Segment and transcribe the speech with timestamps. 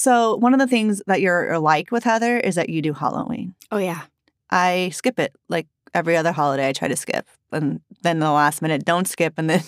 [0.00, 3.54] So one of the things that you're like with Heather is that you do Halloween.
[3.70, 4.02] Oh yeah.
[4.50, 6.68] I skip it like every other holiday.
[6.68, 9.62] I try to skip, and then the last minute don't skip, and then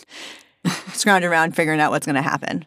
[0.93, 2.67] scrounge around figuring out what's going to happen.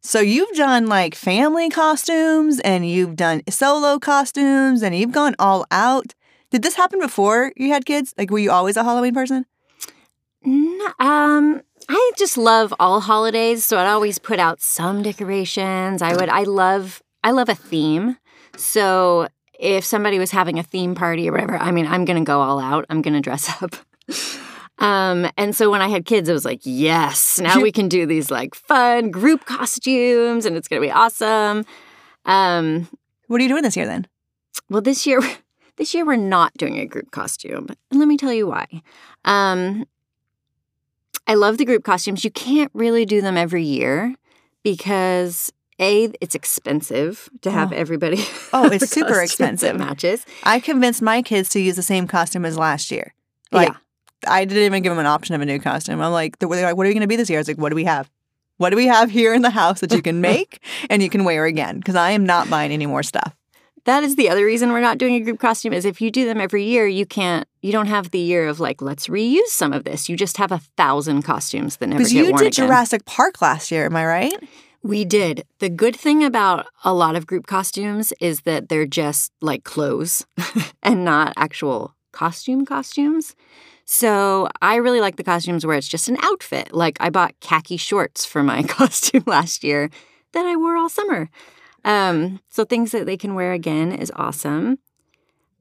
[0.00, 5.66] So you've done like family costumes, and you've done solo costumes, and you've gone all
[5.70, 6.14] out.
[6.50, 8.14] Did this happen before you had kids?
[8.16, 9.46] Like, were you always a Halloween person?
[10.98, 16.02] Um, I just love all holidays, so I'd always put out some decorations.
[16.02, 16.28] I would.
[16.28, 17.01] I love.
[17.24, 18.16] I love a theme.
[18.56, 22.40] So if somebody was having a theme party or whatever, I mean, I'm gonna go
[22.40, 22.84] all out.
[22.90, 23.74] I'm gonna dress up.
[24.78, 28.04] Um, and so when I had kids, it was like, yes, now we can do
[28.06, 31.64] these like fun group costumes, and it's gonna be awesome.
[32.24, 32.88] Um,
[33.28, 34.06] What are you doing this year then?
[34.68, 35.20] well, this year,
[35.76, 38.66] this year we're not doing a group costume, and let me tell you why.
[39.24, 39.86] Um,
[41.26, 42.24] I love the group costumes.
[42.24, 44.16] You can't really do them every year
[44.64, 45.52] because
[45.82, 47.76] a it's expensive to have Oh.
[47.76, 48.24] everybody.
[48.52, 49.76] Oh, it's super expensive.
[49.76, 50.24] Matches.
[50.44, 53.14] I convinced my kids to use the same costume as last year.
[53.50, 53.76] Like, yeah,
[54.32, 56.00] I didn't even give them an option of a new costume.
[56.00, 57.38] I'm like, they're like, what are you going to be this year?
[57.38, 58.08] I was like, what do we have?
[58.58, 61.24] What do we have here in the house that you can make and you can
[61.24, 61.78] wear again?
[61.78, 63.34] Because I am not buying any more stuff.
[63.84, 65.72] that is the other reason we're not doing a group costume.
[65.72, 67.46] Is if you do them every year, you can't.
[67.62, 70.08] You don't have the year of like, let's reuse some of this.
[70.08, 72.66] You just have a thousand costumes that never Because get you worn You did again.
[72.68, 74.34] Jurassic Park last year, am I right?
[74.84, 75.44] We did.
[75.60, 80.26] The good thing about a lot of group costumes is that they're just like clothes
[80.82, 83.36] and not actual costume costumes.
[83.84, 86.74] So I really like the costumes where it's just an outfit.
[86.74, 89.88] Like I bought khaki shorts for my costume last year
[90.32, 91.30] that I wore all summer.
[91.84, 94.78] Um, so things that they can wear again is awesome.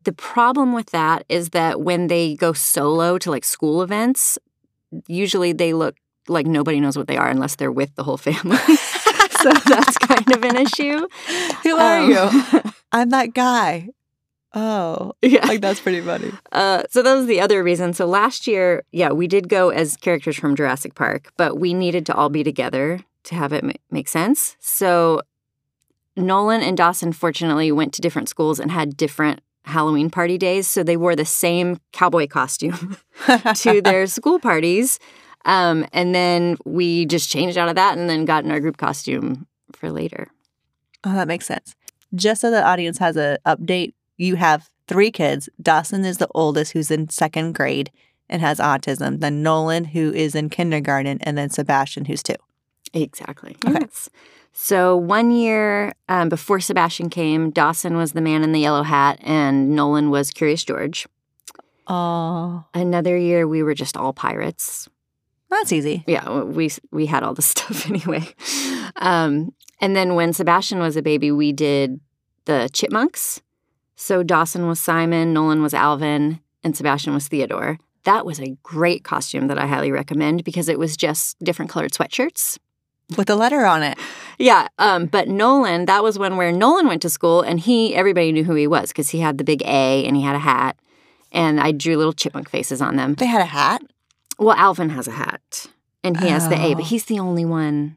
[0.03, 4.39] The problem with that is that when they go solo to like school events,
[5.08, 5.95] usually they look
[6.28, 8.58] like nobody knows what they are unless they're with the whole family.
[9.42, 11.08] So that's kind of an issue.
[11.64, 12.61] Who are Um, you?
[12.92, 13.90] I'm that guy.
[14.53, 15.46] Oh, Yeah.
[15.47, 16.31] like that's pretty funny.
[16.52, 17.94] Uh, so that was the other reason.
[17.94, 22.06] So last year, yeah, we did go as characters from Jurassic Park, but we needed
[22.07, 24.57] to all be together to have it ma- make sense.
[24.59, 25.22] So
[26.18, 30.68] Nolan and Dawson fortunately went to different schools and had different Halloween party days.
[30.68, 32.97] So they wore the same cowboy costume
[33.56, 35.00] to their school parties.
[35.46, 38.78] Um, and then we just changed out of that and then got in our group
[38.78, 40.28] costume for later.
[41.03, 41.75] Oh, that makes sense.
[42.13, 45.50] Just so the audience has a update, you have three kids.
[45.62, 47.91] Dawson is the oldest, who's in second grade
[48.30, 49.19] and has autism.
[49.19, 52.35] Then Nolan, who is in kindergarten, and then Sebastian, who's two.
[52.94, 53.56] Exactly.
[53.66, 53.80] Okay.
[53.81, 54.09] Yes.
[54.53, 59.19] So one year um, before Sebastian came, Dawson was the man in the yellow hat,
[59.22, 61.07] and Nolan was Curious George.
[61.88, 64.90] Oh, Another year, we were just all pirates.
[65.59, 66.03] That's easy.
[66.07, 68.28] Yeah, we we had all the stuff anyway.
[68.95, 72.00] Um, and then when Sebastian was a baby, we did
[72.45, 73.41] the chipmunks.
[73.95, 77.78] So Dawson was Simon, Nolan was Alvin, and Sebastian was Theodore.
[78.03, 81.91] That was a great costume that I highly recommend because it was just different colored
[81.91, 82.57] sweatshirts.
[83.18, 84.00] With a letter on it.
[84.39, 88.31] Yeah, um, but Nolan, that was one where Nolan went to school and he everybody
[88.31, 90.78] knew who he was because he had the big A and he had a hat.
[91.31, 93.16] And I drew little chipmunk faces on them.
[93.16, 93.81] They had a hat.
[94.41, 95.68] Well, Alvin has a hat
[96.03, 96.85] and he has the A, but Oh.
[96.85, 97.96] he's the only one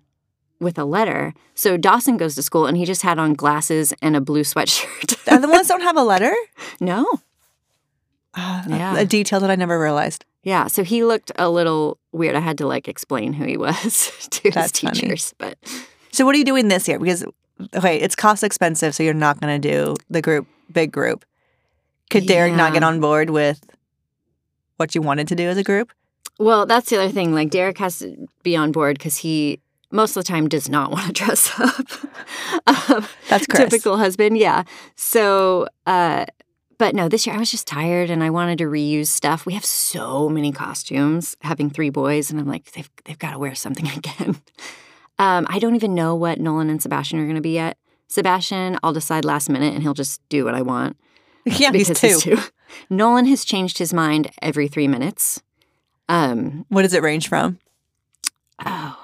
[0.61, 1.33] with a letter.
[1.55, 5.25] So Dawson goes to school and he just had on glasses and a blue sweatshirt.
[5.25, 6.35] The other ones don't have a letter?
[6.81, 7.07] no.
[8.37, 8.99] Ah, Yeah.
[8.99, 10.25] A detail that I never realized.
[10.43, 12.35] Yeah, so he looked a little weird.
[12.37, 15.01] I had to like explain who he was to his That's funny.
[15.01, 15.57] teachers, but
[16.13, 16.99] So, what are you doing this year?
[16.99, 17.25] Because,
[17.75, 21.25] okay, it's cost expensive, so you're not going to do the group, big group.
[22.11, 23.59] Could Derek not get on board with
[24.77, 25.91] what you wanted to do as a group?
[26.39, 27.33] Well, that's the other thing.
[27.35, 30.91] Like Derek has to be on board because he most of the time does not
[30.93, 31.87] want to dress up.
[32.91, 33.71] um, That's Chris.
[33.71, 34.65] typical husband, yeah.
[34.97, 36.27] So, uh,
[36.79, 39.47] but no, this year I was just tired and I wanted to reuse stuff.
[39.47, 43.39] We have so many costumes, having three boys, and I'm like, they've they've got to
[43.39, 44.37] wear something again.
[45.19, 47.79] Um, I don't even know what Nolan and Sebastian are going to be yet.
[48.09, 50.97] Sebastian, I'll decide last minute, and he'll just do what I want
[51.45, 52.39] Yeah, because he's because two.
[52.91, 55.41] Nolan has changed his mind every three minutes.
[56.09, 57.59] Um, What does it range from?
[58.65, 58.97] Oh,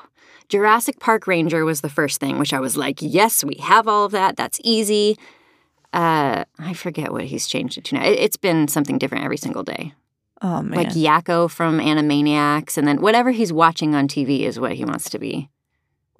[0.48, 4.04] Jurassic Park Ranger was the first thing, which I was like, yes, we have all
[4.04, 4.36] of that.
[4.36, 5.16] That's easy.
[5.92, 8.04] Uh, I forget what he's changed it to now.
[8.04, 9.92] It, it's been something different every single day.
[10.42, 10.78] Oh, man.
[10.78, 15.10] Like Yakko from Animaniacs, and then whatever he's watching on TV is what he wants
[15.10, 15.50] to be.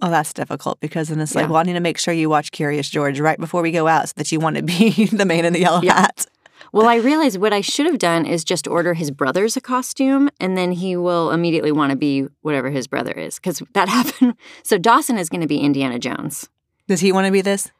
[0.03, 1.50] oh, that's difficult because then it's like, Yeah.
[1.50, 4.15] well, I to make sure you watch Curious George right before we go out so
[4.17, 6.00] that you want to be the man in the yellow Yeah.
[6.00, 6.27] hat.
[6.72, 10.31] Well, I realized what I should have done is just order his brothers a costume,
[10.38, 14.37] and then he will immediately want to be whatever his brother is, because that happened.
[14.62, 16.49] So Dawson is going to be Indiana Jones.
[16.87, 17.70] Does he want to be this?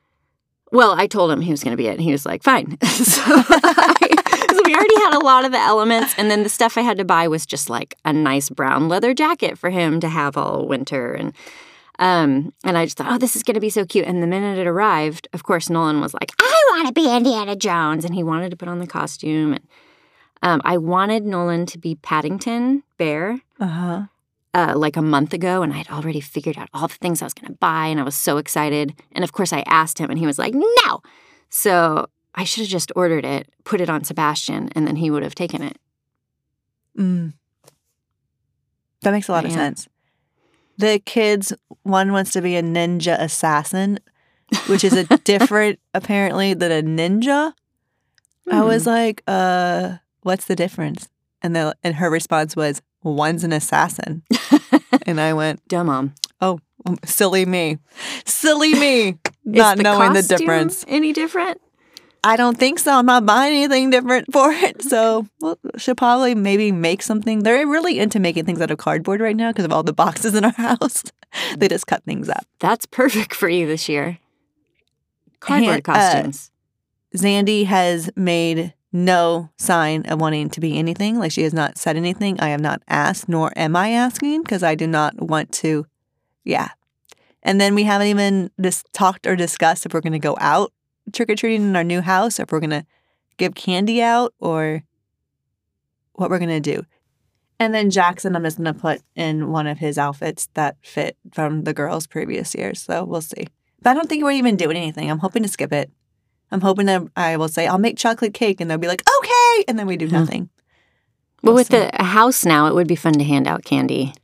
[0.73, 2.79] Well, I told him he was going to be it, and he was like, "Fine."
[2.83, 6.79] so, I, so we already had a lot of the elements, and then the stuff
[6.79, 10.09] I had to buy was just like a nice brown leather jacket for him to
[10.09, 11.33] have all winter, and
[12.01, 14.27] um, and I just thought, "Oh, this is going to be so cute." And the
[14.27, 18.15] minute it arrived, of course, Nolan was like, "I want to be Indiana Jones," and
[18.15, 19.69] he wanted to put on the costume, and
[20.43, 23.41] um, I wanted Nolan to be Paddington Bear.
[23.61, 24.03] Uh huh.
[24.55, 27.27] uh, like a month ago, and I had already figured out all the things I
[27.27, 28.95] was going to buy, and I was so excited.
[29.13, 31.03] And of course, I asked him, and he was like, "No."
[31.51, 35.23] So I should have just ordered it, put it on Sebastian, and then he would
[35.23, 35.77] have taken it.
[36.99, 37.35] Mm.
[39.03, 39.89] That makes a lot of sense.
[40.81, 44.01] The kids, one wants to be a ninja assassin,
[44.67, 47.53] which is a different, apparently, than a ninja.
[48.51, 51.09] I was like, uh, what's the difference?
[51.43, 54.23] And the and her response was, one's an assassin.
[55.07, 56.15] and I went, dumb mom.
[56.41, 56.59] oh,
[57.05, 57.77] silly me.
[58.25, 59.19] Silly me.
[59.45, 60.85] Not the knowing the difference.
[60.89, 61.61] Any different?
[62.23, 62.93] I don't think so.
[62.93, 64.83] I'm not buying anything different for it.
[64.83, 67.43] So we'll, should probably maybe make something.
[67.43, 70.35] They're really into making things out of cardboard right now because of all the boxes
[70.35, 71.05] in our house.
[71.57, 72.45] they just cut things up.
[72.59, 74.19] That's perfect for you this year.
[75.41, 76.51] Cardboard Hand- uh, costumes.
[77.17, 81.19] Zandy has made no sign of wanting to be anything.
[81.19, 82.39] Like she has not said anything.
[82.41, 85.87] I have not asked, nor am I asking because I do not want to.
[86.45, 86.69] Yeah.
[87.43, 90.73] And then we haven't even just talked or discussed if we're going to go out
[91.11, 92.85] trick or treating in our new house, or if we're going to
[93.37, 94.83] give candy out, or
[96.13, 96.85] what we're going to do.
[97.59, 101.17] And then Jackson, I'm just going to put in one of his outfits that fit
[101.33, 102.83] from the girls' previous years.
[102.83, 103.47] So we'll see.
[103.83, 105.11] But I don't think we're even doing anything.
[105.11, 105.91] I'm hoping to skip it.
[106.51, 108.61] I'm hoping that I will say, I'll make chocolate cake.
[108.61, 109.65] And they'll be like, okay.
[109.69, 110.21] And then we do Yeah.
[110.21, 110.49] nothing.
[111.43, 111.79] Well, we'll with see.
[111.97, 114.15] the house now, it would be fun to hand out candy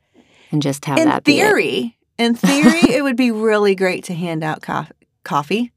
[0.51, 4.43] and just have In that theory, in theory, it would be really great to hand
[4.45, 4.91] out cof-
[5.25, 5.73] coffee.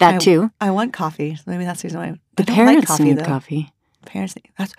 [0.00, 0.50] That I- too.
[0.60, 1.34] I want coffee.
[1.36, 2.18] So maybe that's the reason why.
[2.36, 3.24] The parents like coffee, need though.
[3.24, 3.72] coffee.
[4.06, 4.74] Parents need that's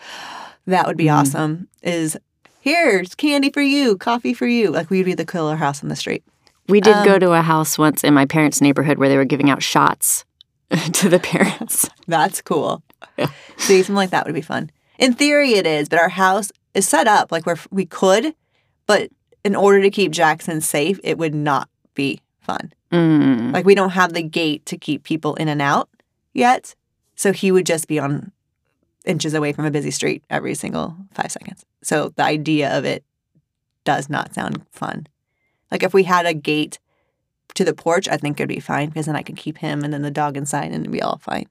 [0.65, 1.13] that would be Mm.
[1.19, 1.67] awesome.
[1.83, 2.17] Is
[2.61, 4.69] here's candy for you, coffee for you.
[4.71, 6.23] Like we'd be the killer house on the street.
[6.67, 9.25] We did go Um, to a house once in my parents' neighborhood where they were
[9.25, 10.23] giving out shots
[10.93, 11.89] to the parents.
[12.07, 12.83] That's cool.
[13.17, 13.29] Yeah.
[13.57, 14.69] See, something like that would be fun.
[14.99, 18.35] In theory, it is, but our house is set up like where we could,
[18.85, 19.09] but
[19.43, 22.73] in order to keep Jackson safe, it would not be fun.
[22.91, 23.53] Mm.
[23.53, 25.89] Like we don't have the gate to keep people in and out
[26.33, 26.75] yet,
[27.15, 28.31] so he would just be on
[29.05, 31.65] inches away from a busy street every single five seconds.
[31.81, 33.03] So the idea of it
[33.83, 35.07] does not sound fun.
[35.71, 36.79] Like if we had a gate
[37.55, 39.93] to the porch, I think it'd be fine because then I could keep him and
[39.93, 41.47] then the dog inside and it'd be all fine.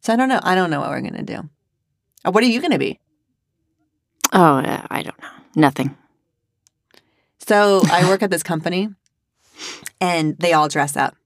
[0.00, 0.40] So I don't know.
[0.42, 1.48] I don't know what we're gonna do.
[2.24, 3.00] Uh, What are you gonna be?
[4.32, 5.28] Oh, uh, I don't know.
[5.56, 5.96] Nothing.
[7.38, 8.90] So I work at this company,
[10.00, 11.16] and they all dress up,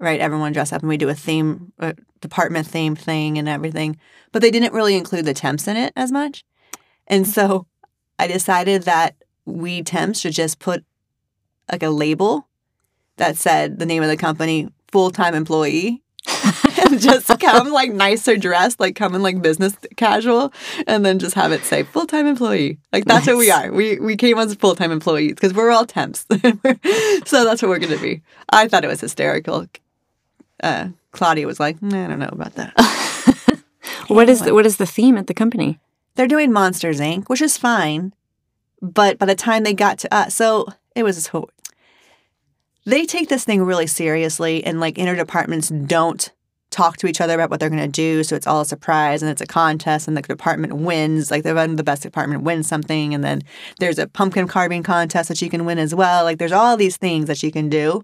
[0.00, 0.20] right?
[0.20, 3.98] Everyone dress up, and we do a theme, a department theme thing, and everything.
[4.32, 6.44] But they didn't really include the temps in it as much,
[7.06, 7.66] and so
[8.18, 10.84] I decided that we temps should just put
[11.70, 12.48] like a label
[13.16, 16.02] that said the name of the company, full time employee.
[16.86, 20.52] And just come like nicer dressed, like come in like business casual,
[20.86, 22.78] and then just have it say full time employee.
[22.92, 23.70] Like that's what we are.
[23.72, 26.26] We we came as full time employees because we're all temps.
[26.30, 28.22] so that's what we're gonna be.
[28.50, 29.66] I thought it was hysterical.
[30.62, 32.72] Uh, Claudia was like, "Nah, I don't know about that.
[34.08, 35.80] What is the, what is the theme at the company?
[36.14, 38.14] They're doing Monsters Inc., which is fine,
[38.80, 41.48] but by the time they got to us, so it was so.
[42.84, 46.32] They take this thing really seriously, and like inner departments don't
[46.70, 48.24] talk to each other about what they're going to do.
[48.24, 51.30] So it's all a surprise, and it's a contest, and the department wins.
[51.30, 53.42] Like the the best department wins something, and then
[53.78, 56.24] there's a pumpkin carving contest that you can win as well.
[56.24, 58.02] Like there's all these things that you can do.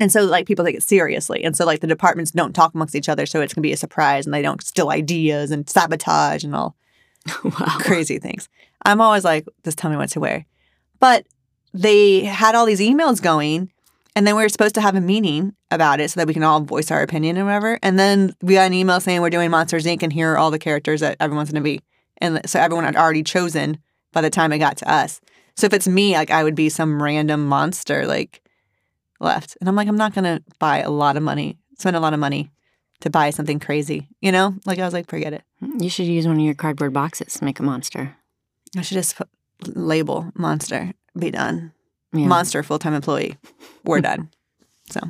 [0.00, 1.44] And so, like, people take it seriously.
[1.44, 3.26] And so, like, the departments don't talk amongst each other.
[3.26, 6.54] So it's going to be a surprise and they don't steal ideas and sabotage and
[6.54, 6.74] all
[7.44, 7.78] wow.
[7.78, 8.48] crazy things.
[8.84, 10.46] I'm always like, just tell me what to wear.
[10.98, 11.26] But
[11.72, 13.70] they had all these emails going,
[14.16, 16.42] and then we were supposed to have a meeting about it so that we can
[16.42, 17.78] all voice our opinion or whatever.
[17.82, 20.02] And then we got an email saying we're doing Monsters Inc.
[20.02, 21.80] and here are all the characters that everyone's going to be.
[22.18, 23.78] And so everyone had already chosen
[24.12, 25.20] by the time it got to us.
[25.56, 28.40] So if it's me, like I would be some random monster like
[29.20, 29.56] left.
[29.60, 32.14] And I'm like, I'm not going to buy a lot of money, spend a lot
[32.14, 32.50] of money
[33.00, 34.54] to buy something crazy, you know?
[34.64, 35.42] Like I was like, forget it.
[35.60, 37.34] Hmm, you should use one of your cardboard boxes.
[37.34, 38.16] To make a monster.
[38.76, 39.28] I should just put,
[39.66, 41.72] label monster, be done.
[42.14, 42.26] Yeah.
[42.26, 43.36] Monster full time employee.
[43.84, 44.30] We're done.
[44.90, 45.00] So,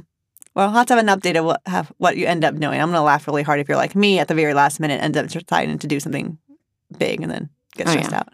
[0.54, 2.80] well, I'll have to have an update of what have what you end up doing.
[2.80, 5.16] I'm gonna laugh really hard if you're like me at the very last minute, end
[5.16, 6.38] up deciding to do something
[6.96, 8.18] big and then get Oh, stressed yeah.
[8.18, 8.28] out.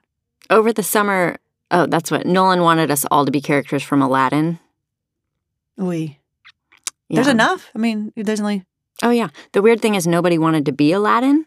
[0.50, 1.38] Over the summer,
[1.70, 4.58] oh, that's what Nolan wanted us all to be characters from Aladdin.
[5.78, 6.18] We
[7.08, 7.70] There's enough.
[7.74, 8.64] I mean, there's only
[9.02, 9.28] Oh yeah.
[9.52, 11.46] The weird thing is nobody wanted to be Aladdin.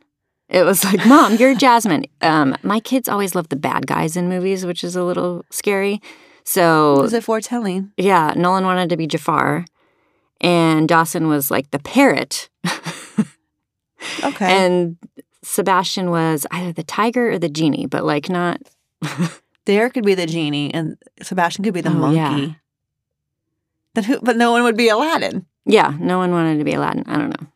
[0.49, 2.05] It was like, Mom, you're Jasmine.
[2.21, 6.01] Um, my kids always love the bad guys in movies, which is a little scary.
[6.43, 7.91] So is it foretelling?
[7.97, 9.65] yeah, Nolan wanted to be Jafar,
[10.41, 12.49] and Dawson was like the parrot,
[14.23, 14.45] Okay.
[14.65, 14.97] and
[15.41, 18.61] Sebastian was either the tiger or the genie, but like not.
[19.65, 22.17] There could be the genie, and Sebastian could be the Oh, monkey.
[22.17, 22.49] yeah.
[23.95, 24.19] Then who?
[24.19, 25.45] But no one would be Aladdin.
[25.65, 27.05] Yeah, no one wanted to be Aladdin.
[27.07, 27.47] I don't know.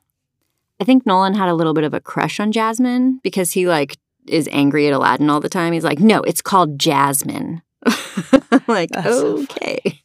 [0.80, 3.98] I think Nolan had a little bit of a crush on Jasmine because he like
[4.26, 5.74] is angry at Aladdin all the time.
[5.74, 7.62] He's like, "No, it's called Jasmine."
[8.52, 10.02] I'm like, That's so okay.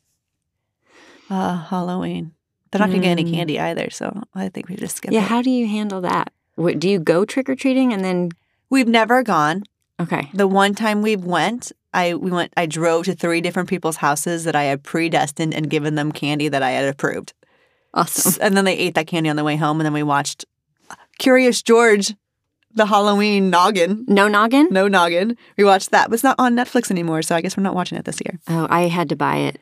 [1.31, 2.33] Uh, Halloween.
[2.71, 3.33] They're not gonna get any Mm.
[3.35, 5.15] candy either, so I think we just skip that.
[5.15, 5.29] yeah, it.
[5.29, 6.33] how do you handle that?
[6.55, 8.31] What, do you go trick or treating and then?
[8.71, 9.65] We've never gone.
[10.01, 12.53] Okay, The one time we went, I we went.
[12.57, 16.49] I drove to three different people's houses that I had predestined and given them candy
[16.49, 17.35] that I had approved.
[17.95, 18.35] awesome.
[18.41, 20.45] And then they ate that candy on the way home, and then we watched
[21.19, 22.15] Curious George,
[22.75, 24.05] the Halloween noggin.
[24.09, 24.69] No noggin.
[24.71, 25.37] No noggin.
[25.57, 27.99] We watched that, but it's not on Netflix anymore, so I guess we're not watching
[27.99, 28.39] it this year.
[28.49, 29.61] Oh, I had to buy it.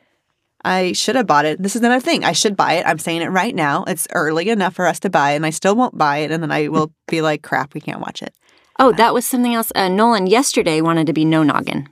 [0.63, 1.61] I should have bought it.
[1.61, 2.23] This is another thing.
[2.23, 2.85] I should buy it.
[2.85, 3.83] I'm saying it right now.
[3.85, 6.43] It's early enough for us to buy it, and I still won't buy it, and
[6.43, 8.33] then I will be like, crap, we can't watch it.
[8.79, 9.71] Oh, that was something else.
[9.75, 11.89] Uh, Nolan yesterday wanted to be no noggin.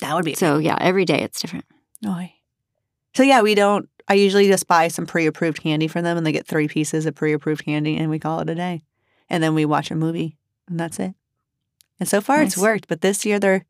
[0.00, 1.64] That would be So yeah, every day it's different.
[2.06, 2.34] Oy.
[3.14, 3.88] So yeah, we don't.
[4.08, 7.14] I usually just buy some pre-approved candy for them, and they get three pieces of
[7.14, 8.82] pre-approved candy, and we call it a day.
[9.28, 10.36] And then we watch a movie,
[10.68, 11.14] and that's it.
[11.98, 12.88] And so far, it's worked.
[12.88, 13.64] But this year, they're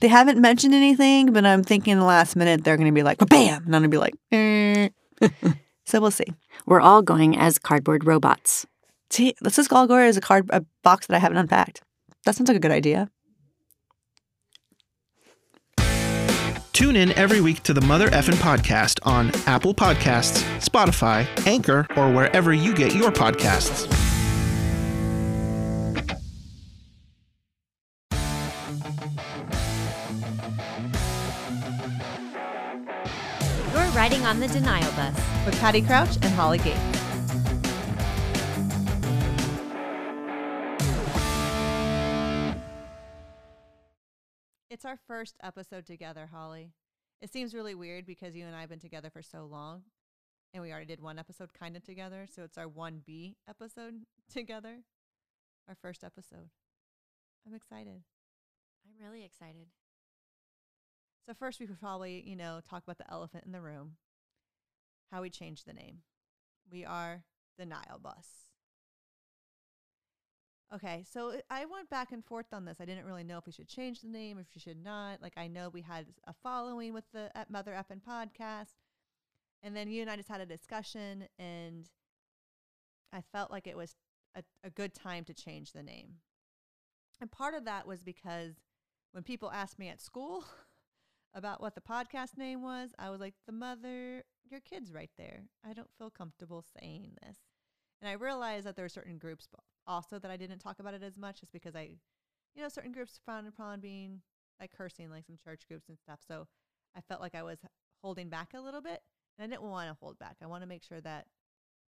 [0.00, 1.32] they haven't mentioned anything.
[1.32, 3.82] But I'm thinking the last minute they're going to be like, "Bam!" and I'm going
[3.82, 4.88] to be like, eh.
[5.84, 6.26] so we'll see.
[6.66, 8.66] We're all going as cardboard robots.
[9.10, 11.82] See, let's just all go as a card a box that I haven't unpacked.
[12.24, 13.10] That sounds like a good idea.
[16.72, 22.10] Tune in every week to the Mother Effin Podcast on Apple Podcasts, Spotify, Anchor, or
[22.10, 24.03] wherever you get your podcasts.
[34.04, 35.14] Riding on the denial bus.
[35.46, 36.78] With Patty Crouch and Holly Gates.
[44.68, 46.72] It's our first episode together, Holly.
[47.22, 49.84] It seems really weird because you and I have been together for so long,
[50.52, 52.26] and we already did one episode kind of together.
[52.30, 53.94] So it's our 1B episode
[54.30, 54.80] together,
[55.66, 56.50] our first episode.
[57.46, 58.02] I'm excited.
[58.84, 59.68] I'm really excited.
[61.26, 63.92] So first, we could probably, you know, talk about the elephant in the room.
[65.10, 65.98] How we changed the name.
[66.70, 67.22] We are
[67.58, 68.28] the Nile Bus.
[70.74, 72.78] Okay, so I went back and forth on this.
[72.80, 75.22] I didn't really know if we should change the name, if we should not.
[75.22, 78.74] Like, I know we had a following with the Mother Effin podcast,
[79.62, 81.88] and then you and I just had a discussion, and
[83.12, 83.94] I felt like it was
[84.34, 86.14] a, a good time to change the name.
[87.20, 88.54] And part of that was because
[89.12, 90.44] when people asked me at school
[91.34, 95.42] about what the podcast name was, I was like, the mother, your kid's right there.
[95.68, 97.36] I don't feel comfortable saying this.
[98.00, 99.48] And I realized that there are certain groups
[99.86, 101.90] also that I didn't talk about it as much just because I,
[102.54, 104.20] you know, certain groups frowned upon being
[104.60, 106.20] like cursing, like some church groups and stuff.
[106.26, 106.46] So
[106.96, 107.58] I felt like I was
[108.02, 109.00] holding back a little bit.
[109.36, 110.36] And I didn't want to hold back.
[110.42, 111.26] I want to make sure that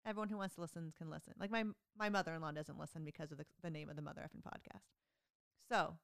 [0.04, 1.34] everyone who wants to listen can listen.
[1.38, 1.64] Like my
[1.96, 4.42] my mother in law doesn't listen because of the, the name of the Mother Effing
[4.42, 4.82] podcast.
[5.70, 5.94] So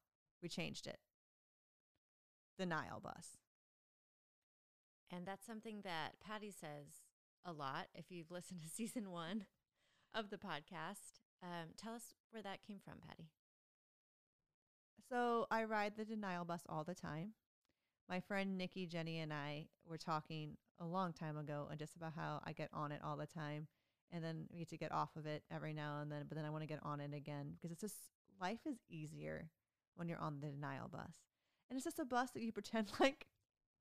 [0.41, 0.99] we changed it.
[2.59, 3.39] Denial Bus.
[5.11, 6.87] And that's something that Patty says
[7.45, 9.47] a lot if you've listened to season one
[10.15, 11.21] of the podcast.
[11.43, 13.31] Um, tell us where that came from, Patty.
[15.09, 17.33] So I ride the denial bus all the time.
[18.09, 22.15] My friend Nikki, Jenny, and I were talking a long time ago and just about
[22.15, 23.67] how I get on it all the time.
[24.11, 26.45] And then we get to get off of it every now and then, but then
[26.45, 27.97] I want to get on it again because it's just
[28.41, 29.49] life is easier
[29.97, 31.15] when you're on the denial bus.
[31.73, 33.29] And it's just a bus that you pretend like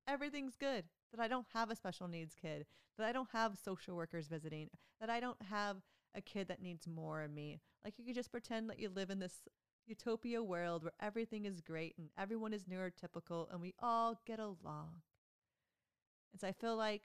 [0.07, 2.65] everything's good, that I don't have a special needs kid,
[2.97, 4.69] that I don't have social workers visiting,
[5.01, 5.75] that I don't have
[6.15, 7.59] a kid that needs more of me.
[7.83, 9.41] Like you could just pretend that you live in this
[9.85, 15.01] utopia world where everything is great and everyone is neurotypical and we all get along.
[16.31, 17.01] And so I feel like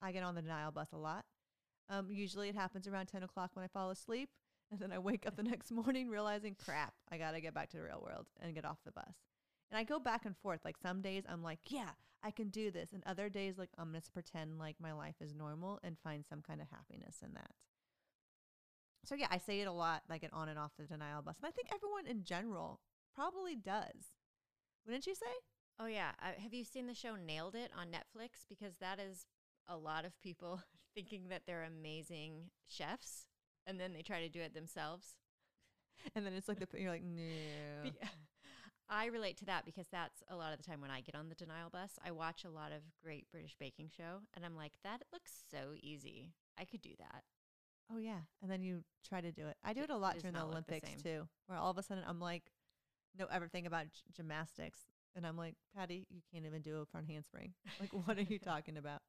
[0.00, 1.26] I get on the denial bus a lot.
[1.90, 4.30] Um, usually it happens around 10 o'clock when I fall asleep.
[4.70, 7.68] And then I wake up the next morning realizing, crap, I got to get back
[7.72, 9.14] to the real world and get off the bus.
[9.70, 10.60] And I go back and forth.
[10.64, 11.90] Like some days I'm like, yeah,
[12.22, 12.92] I can do this.
[12.92, 16.24] And other days, like, I'm going to pretend like my life is normal and find
[16.28, 17.52] some kind of happiness in that.
[19.04, 20.02] So yeah, I say it a lot.
[20.08, 22.80] like an on and off the denial bus, and I think everyone in general
[23.14, 24.16] probably does.
[24.84, 25.26] Wouldn't you say?
[25.78, 26.12] Oh, yeah.
[26.20, 28.46] Uh, have you seen the show Nailed It on Netflix?
[28.48, 29.26] Because that is
[29.68, 30.60] a lot of people
[30.94, 33.26] thinking that they're amazing chefs
[33.66, 35.16] and then they try to do it themselves.
[36.14, 37.22] And then it's like the you're like no.
[37.82, 37.98] Be-
[38.88, 41.28] I relate to that because that's a lot of the time when I get on
[41.28, 41.98] the denial bus.
[42.04, 45.72] I watch a lot of Great British Baking Show and I'm like, that looks so
[45.80, 46.32] easy.
[46.58, 47.24] I could do that.
[47.92, 49.56] Oh yeah, and then you try to do it.
[49.64, 51.82] I do it a lot during the look the Olympics too, where all of a
[51.82, 52.50] sudden I'm like,
[53.18, 54.80] know everything about g- gymnastics,
[55.14, 57.54] and I'm like, Patty, you can't even do a front handspring.
[57.80, 59.02] Like, what are you talking about?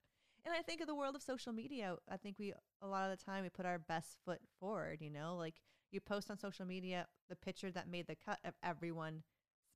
[0.46, 1.96] And I think of the world of social media.
[2.10, 5.00] I think we a lot of the time we put our best foot forward.
[5.01, 5.55] You know, like
[5.91, 9.24] you post on social media the picture that made the cut of everyone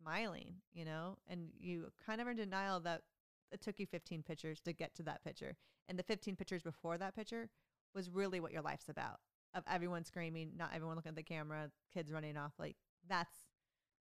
[0.01, 0.55] smiling.
[0.73, 3.01] You know, and you kind of are in denial that
[3.51, 5.55] it took you 15 pictures to get to that picture,
[5.89, 7.49] and the 15 pictures before that picture
[7.93, 9.19] was really what your life's about
[9.53, 12.53] of everyone screaming, not everyone looking at the camera, kids running off.
[12.57, 12.75] Like
[13.07, 13.35] that's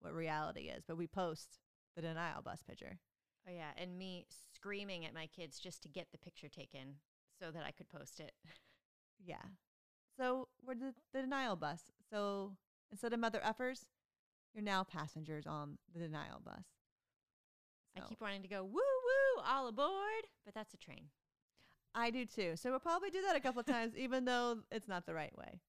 [0.02, 0.84] what reality is.
[0.88, 1.60] But we post
[1.96, 3.00] the denial bus picture.
[3.48, 6.96] Oh yeah, and me screaming at my kids just to get the picture taken
[7.40, 8.34] so that I could post it.
[9.22, 9.44] Yeah.
[10.18, 11.92] So we're the, the denial bus.
[12.10, 12.54] So
[12.90, 13.82] instead of mother effers,
[14.54, 16.66] you're now passengers on the denial bus.
[17.98, 21.06] I keep wanting to go woo woo all aboard, but that's a train.
[21.96, 22.54] I do too.
[22.56, 25.36] So we'll probably do that a couple of times, even though it's not the right
[25.38, 25.60] way.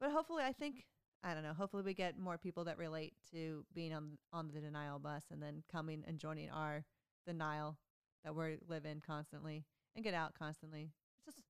[0.00, 0.84] But hopefully, I think
[1.22, 1.54] I don't know.
[1.54, 5.42] Hopefully, we get more people that relate to being on on the denial bus and
[5.42, 6.84] then coming and joining our
[7.26, 7.78] denial
[8.24, 9.64] that we live in constantly
[9.96, 10.90] and get out constantly.
[11.26, 11.46] It's just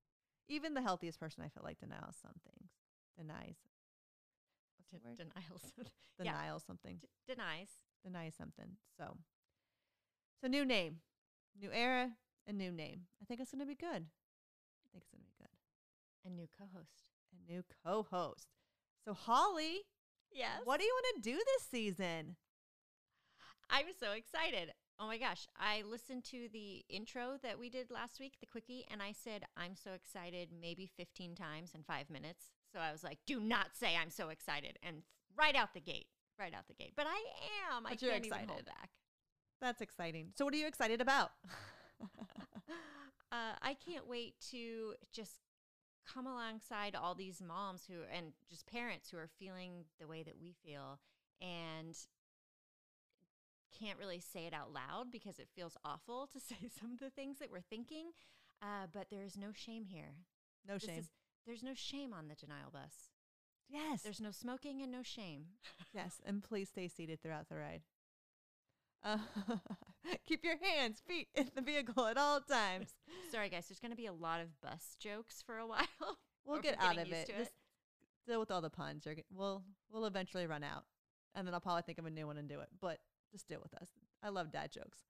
[0.48, 2.70] even the healthiest person I feel like denies some things,
[3.18, 3.56] denies,
[4.94, 5.16] the D- word?
[5.18, 5.72] denials.
[6.18, 6.32] yeah.
[6.32, 7.70] Denial something, D- denies.
[8.04, 8.76] denies something.
[8.96, 9.16] So,
[10.40, 11.00] so new name,
[11.60, 12.12] new era,
[12.46, 13.02] a new name.
[13.20, 14.06] I think it's gonna be good.
[14.06, 15.50] I think it's gonna be good.
[16.26, 17.04] A new co-host.
[17.32, 18.48] a new co-host.
[19.04, 19.80] So Holly,
[20.32, 20.60] Yes.
[20.64, 22.36] what do you want to do this season?
[23.70, 24.72] I'm so excited.
[24.98, 25.46] Oh my gosh.
[25.56, 29.44] I listened to the intro that we did last week, the quickie, and I said,
[29.56, 32.52] I'm so excited maybe 15 times in five minutes.
[32.74, 34.78] So I was like, do not say I'm so excited.
[34.82, 35.02] And
[35.38, 36.08] right out the gate,
[36.38, 36.92] right out the gate.
[36.96, 37.86] But I am.
[37.86, 38.66] I But you're can't even hold excited.
[38.66, 38.90] back.
[39.60, 40.32] That's exciting.
[40.34, 41.30] So what are you excited about?
[43.32, 45.36] uh, I can't wait to just
[46.12, 50.34] come alongside all these moms who and just parents who are feeling the way that
[50.38, 50.98] we feel
[51.40, 51.96] and
[53.78, 57.10] can't really say it out loud because it feels awful to say some of the
[57.10, 58.06] things that we're thinking.
[58.60, 60.14] Uh, but there's no shame here.
[60.66, 60.98] no This shame.
[60.98, 61.08] is-
[61.46, 63.10] there's no shame on the denial bus.
[63.68, 64.02] yes.
[64.02, 65.46] There's no smoking and no shame.
[65.94, 67.82] yes, and please stay seated throughout the ride.
[69.02, 69.18] Uh,
[70.26, 72.94] keep your hands, feet in the vehicle at all times.
[73.30, 73.66] Sorry, guys.
[73.68, 75.86] There's going to be a lot of bus jokes for a while.
[76.46, 77.30] We'll get out of it.
[77.36, 77.52] Just
[78.26, 79.04] deal with all the puns.
[79.04, 80.84] You're, we'll we'll eventually run out,
[81.34, 82.68] and then I'll probably think of a new one and do it.
[82.80, 82.98] But
[83.30, 83.88] just deal with us.
[84.22, 85.00] I love dad jokes.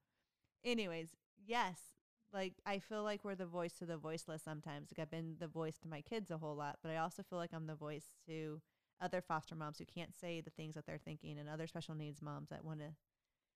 [0.65, 1.11] Anyways,
[1.47, 1.79] yes,
[2.35, 4.91] like I feel like we're the voice to the voiceless sometimes.
[4.93, 7.39] Like I've been the voice to my kids a whole lot, but I also feel
[7.39, 8.61] like I'm the voice to
[9.01, 12.23] other foster moms who can't say the things that they're thinking, and other special needs
[12.23, 12.95] moms that want to.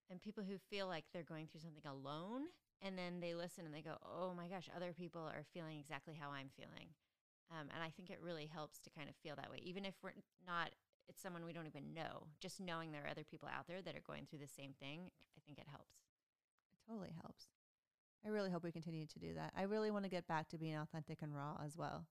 [0.09, 2.43] and people who feel like they're going through something alone
[2.81, 6.15] and then they listen and they go oh my gosh other people are feeling exactly
[6.19, 6.89] how i'm feeling
[7.51, 9.95] um, and i think it really helps to kind of feel that way even if
[10.03, 10.13] we're
[10.47, 10.71] not
[11.07, 13.95] it's someone we don't even know just knowing there are other people out there that
[13.95, 15.95] are going through the same thing i think it helps
[16.73, 17.47] It totally helps.
[18.25, 19.53] I really hope we continue to do that.
[19.55, 22.05] I really want to get back to being authentic and raw as well.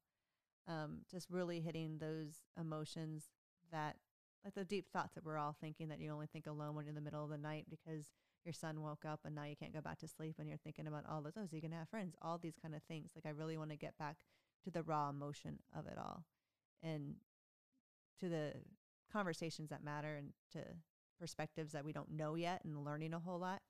[0.66, 3.28] Um, just really hitting those emotions
[3.72, 3.96] that,
[4.44, 6.90] like the deep thoughts that we're all thinking that you only think alone when you're
[6.90, 8.10] in the middle of the night because
[8.44, 10.86] your son woke up and now you can't go back to sleep and you're thinking
[10.86, 12.14] about all those, oh, is he going to have friends?
[12.22, 13.10] All these kind of things.
[13.14, 14.16] Like, I really want to get back
[14.64, 16.24] to the raw emotion of it all
[16.82, 17.16] and
[18.20, 18.52] to the
[19.12, 20.60] conversations that matter and to
[21.18, 23.60] perspectives that we don't know yet and learning a whole lot.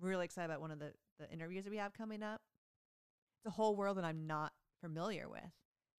[0.00, 2.40] Really excited about one of the, the interviews that we have coming up.
[3.38, 5.40] It's a whole world that I'm not familiar with.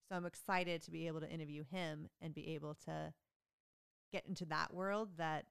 [0.10, 3.14] So I'm excited to be able to interview him and be able to
[4.12, 5.46] get into that world that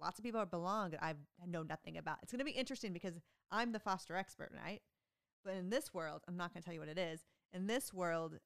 [0.00, 1.14] lots of people belong that I
[1.46, 2.18] know nothing about.
[2.22, 3.14] It's going to be interesting because
[3.50, 4.80] I'm the foster expert, right?
[5.44, 7.24] But in this world, I'm not going to tell you what it is.
[7.52, 8.38] In this world,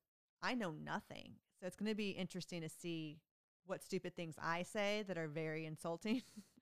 [0.43, 1.35] I know nothing.
[1.61, 3.19] So it's going to be interesting to see
[3.67, 6.23] what stupid things I say that are very insulting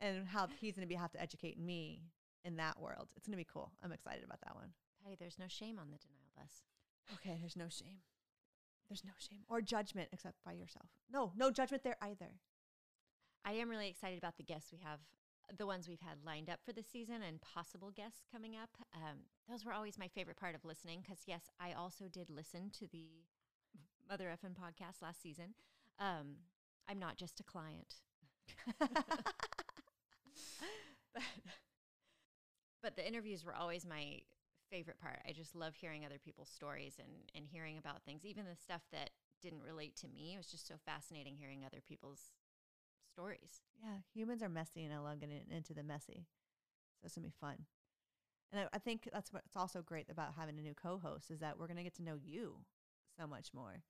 [0.00, 2.02] and how he's going to be have to educate me
[2.44, 3.08] in that world.
[3.16, 3.72] It's going to be cool.
[3.82, 4.72] I'm excited about that one.
[5.04, 6.62] patty there's no shame on the denial bus
[7.14, 7.98] Okay, there's no shame.
[8.88, 10.88] There's no shame or judgment except by yourself.
[11.12, 12.32] No, no judgment there either.
[13.44, 15.00] i am really excited about the guests we have
[15.56, 19.18] the ones we've had lined up for the season and possible guests coming up um,
[19.48, 22.86] those were always my favorite part of listening because yes i also did listen to
[22.88, 23.06] the
[24.08, 25.54] mother effin podcast last season
[25.98, 26.36] um,
[26.88, 27.94] i'm not just a client
[31.14, 31.22] but,
[32.82, 34.20] but the interviews were always my
[34.70, 35.20] favorite part.
[35.26, 38.82] I just love hearing other people's stories and and hearing about things, even the stuff
[38.92, 39.10] that
[39.42, 40.34] didn't relate to me.
[40.34, 42.32] It was just so fascinating hearing other people's
[43.12, 43.62] stories.
[43.82, 46.26] Yeah, humans are messy, and I love getting into the messy.
[47.00, 47.66] So it's gonna be fun.
[48.52, 51.58] And I, I think that's what's also great about having a new co-host is that
[51.58, 52.58] we're gonna get to know you
[53.18, 53.82] so much more,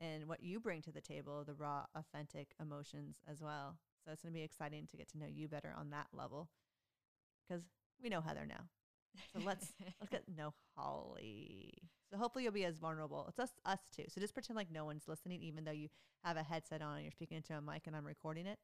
[0.00, 3.78] and what you bring to the table, the raw, authentic emotions as well.
[4.06, 6.48] So it's gonna be exciting to get to know you better on that level,
[7.48, 7.64] because
[8.00, 8.68] we know Heather now.
[9.32, 11.72] So let's let's get know Holly.
[12.10, 13.26] So hopefully you'll be as vulnerable.
[13.28, 14.04] It's us us too.
[14.08, 15.88] So just pretend like no one's listening, even though you
[16.22, 18.58] have a headset on and you're speaking into a mic and I'm recording it.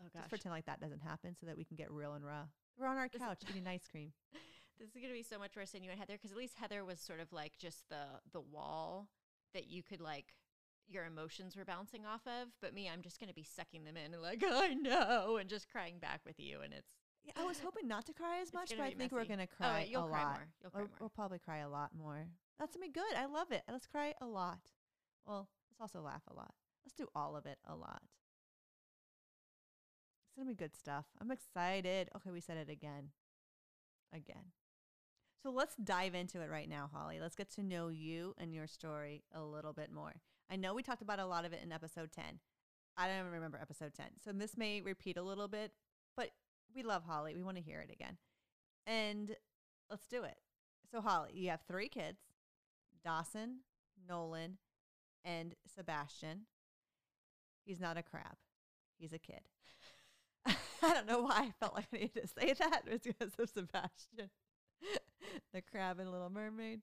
[0.00, 2.44] Oh Just pretend like that doesn't happen so that we can get real and raw.
[2.78, 4.12] We're on our This- couch eating ice cream.
[4.78, 6.56] This is going to be so much worse than you and Heather because at least
[6.60, 9.08] Heather was sort of like just the the wall
[9.54, 10.34] that you could like
[10.88, 12.48] your emotions were bouncing off of.
[12.60, 15.48] But me, I'm just going to be sucking them in and like I know and
[15.48, 16.90] just crying back with you, and it's
[17.24, 19.56] Yeah, I was hoping not to cry as much, but I think we're gonna Oh,
[19.56, 20.32] cry you'll a cry lot.
[20.34, 20.48] more.
[20.62, 20.96] You'll cry We'll- more.
[21.00, 22.26] We'll probably cry a lot more.
[22.58, 23.14] That's gonna be good.
[23.16, 23.62] I love it.
[23.70, 24.60] Let's cry a lot.
[25.26, 26.54] Well, let's also laugh a lot.
[26.84, 28.02] Let's do all of it a lot.
[30.28, 31.06] It's gonna be good stuff.
[31.20, 32.10] I'm excited.
[32.16, 33.10] Okay, we said it again.
[34.12, 34.52] Again.
[35.42, 37.18] So let's dive into it right now, Holly.
[37.20, 40.14] Let's get to know you and your story a little bit more.
[40.50, 42.24] I know we talked about a lot of it in episode 10.
[42.96, 44.06] I don't even remember episode 10.
[44.24, 45.72] So this may repeat a little bit,
[46.16, 46.30] but
[46.74, 47.34] we love Holly.
[47.34, 48.16] We want to hear it again.
[48.86, 49.34] And
[49.90, 50.36] let's do it.
[50.90, 52.20] So, Holly, you have three kids
[53.04, 53.58] Dawson,
[54.08, 54.58] Nolan,
[55.24, 56.42] and Sebastian.
[57.64, 58.36] He's not a crab,
[58.98, 59.40] he's a kid.
[60.46, 62.82] I don't know why I felt like I needed to say that.
[62.86, 64.30] It's because of Sebastian,
[65.52, 66.80] the crab in Little Mermaid.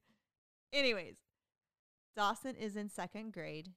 [0.74, 1.16] Anyways,
[2.16, 3.70] Dawson is in second grade,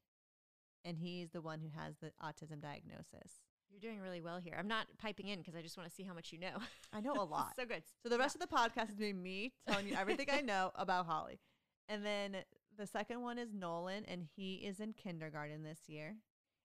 [0.85, 3.41] and he's the one who has the autism diagnosis.
[3.71, 4.55] you're doing really well here.
[4.59, 6.59] I'm not piping in because I just want to see how much you know.
[6.93, 7.55] I know a lot.
[7.57, 7.83] so good.
[8.03, 11.07] So the rest of the podcast is being me telling you everything I know about
[11.07, 11.41] Holly.
[11.89, 12.37] And then
[12.77, 16.17] the second one is Nolan, and he is in kindergarten this year.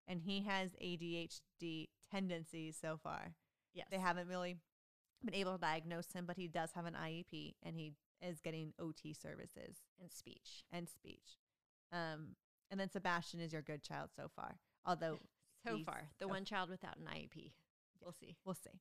[0.08, 3.34] And he has ADHD tendencies so far.
[3.74, 4.58] Yes, They haven't really
[5.24, 8.74] been able to diagnose him, but he does have an IEP and he is getting
[8.80, 10.64] OT services and speech.
[10.72, 11.38] and speech.
[11.92, 12.36] Um,
[12.70, 14.58] and then Sebastian is your good child so far.
[14.86, 15.20] Although
[15.68, 17.52] So far, the so- one child without an IEP.
[18.02, 18.36] We'll see.
[18.46, 18.80] we'll see.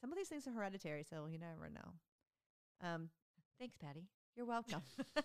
[0.00, 1.92] Some of these things are hereditary, so you never know.
[2.88, 3.10] Um,
[3.60, 4.08] Thanks, Patty.
[4.36, 4.82] you're welcome.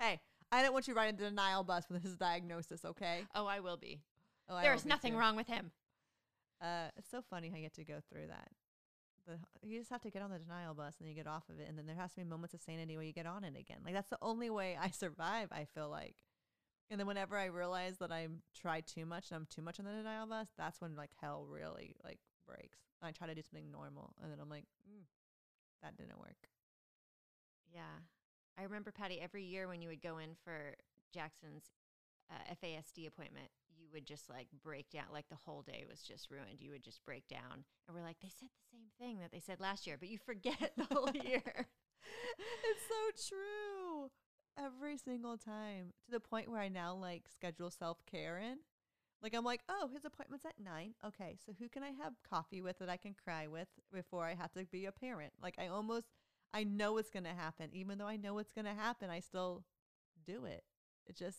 [0.00, 0.20] Hey,
[0.52, 3.24] I don't want you riding the denial bus with his diagnosis, okay?
[3.34, 4.00] oh, I will be.
[4.48, 5.18] Oh, There is nothing too.
[5.18, 5.72] wrong with him.
[6.62, 8.48] Uh, it's so funny how you get to go through that.
[9.28, 11.44] The you just have to get on the denial bus and then you get off
[11.48, 13.44] of it, and then there has to be moments of sanity where you get on
[13.44, 13.78] it again.
[13.84, 15.48] Like that's the only way I survive.
[15.52, 16.16] I feel like.
[16.90, 19.84] And then whenever I realize that I'm tried too much and I'm too much on
[19.84, 22.78] the denial bus, that's when like hell really like breaks.
[23.02, 25.04] I try to do something normal, and then I'm like, mm,
[25.82, 26.48] that didn't work.
[27.72, 28.00] Yeah.
[28.58, 30.74] I remember, Patty, every year when you would go in for
[31.14, 31.70] Jackson's
[32.30, 33.50] uh, FASD appointment,
[33.88, 36.60] you would just like break down, like the whole day was just ruined.
[36.60, 37.64] You would just break down.
[37.86, 40.18] And we're like, they said the same thing that they said last year, but you
[40.18, 41.42] forget the whole year.
[41.46, 44.10] it's so true.
[44.58, 48.58] Every single time to the point where I now like schedule self care in.
[49.22, 50.94] Like I'm like, oh, his appointment's at nine.
[51.04, 54.34] Okay, so who can I have coffee with that I can cry with before I
[54.34, 55.32] have to be a parent?
[55.42, 56.06] Like I almost,
[56.52, 57.70] I know it's gonna happen.
[57.72, 59.64] Even though I know it's gonna happen, I still
[60.24, 60.62] do it.
[61.06, 61.38] It just,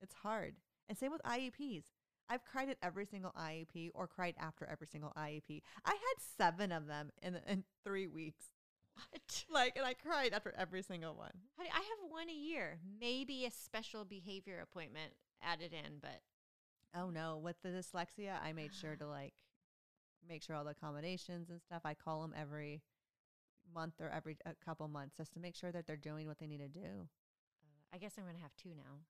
[0.00, 0.54] it's hard.
[0.88, 1.84] And same with IEPs.
[2.28, 5.62] I've cried at every single IEP or cried after every single IEP.
[5.84, 8.46] I had seven of them in in three weeks.
[8.94, 9.44] what?
[9.50, 11.32] Like, and I cried after every single one.
[11.58, 16.20] I have one a year, maybe a special behavior appointment added in, but
[16.94, 19.34] Oh no, with the dyslexia, I made sure to like
[20.28, 21.82] make sure all the accommodations and stuff.
[21.84, 22.82] I call them every
[23.74, 26.46] month or every a couple months just to make sure that they're doing what they
[26.46, 27.08] need to do.
[27.62, 29.00] uh, I guess I'm going to have two now.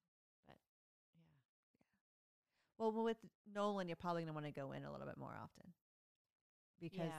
[2.78, 3.16] Well, with
[3.52, 5.72] Nolan, you're probably going to want to go in a little bit more often
[6.80, 7.12] because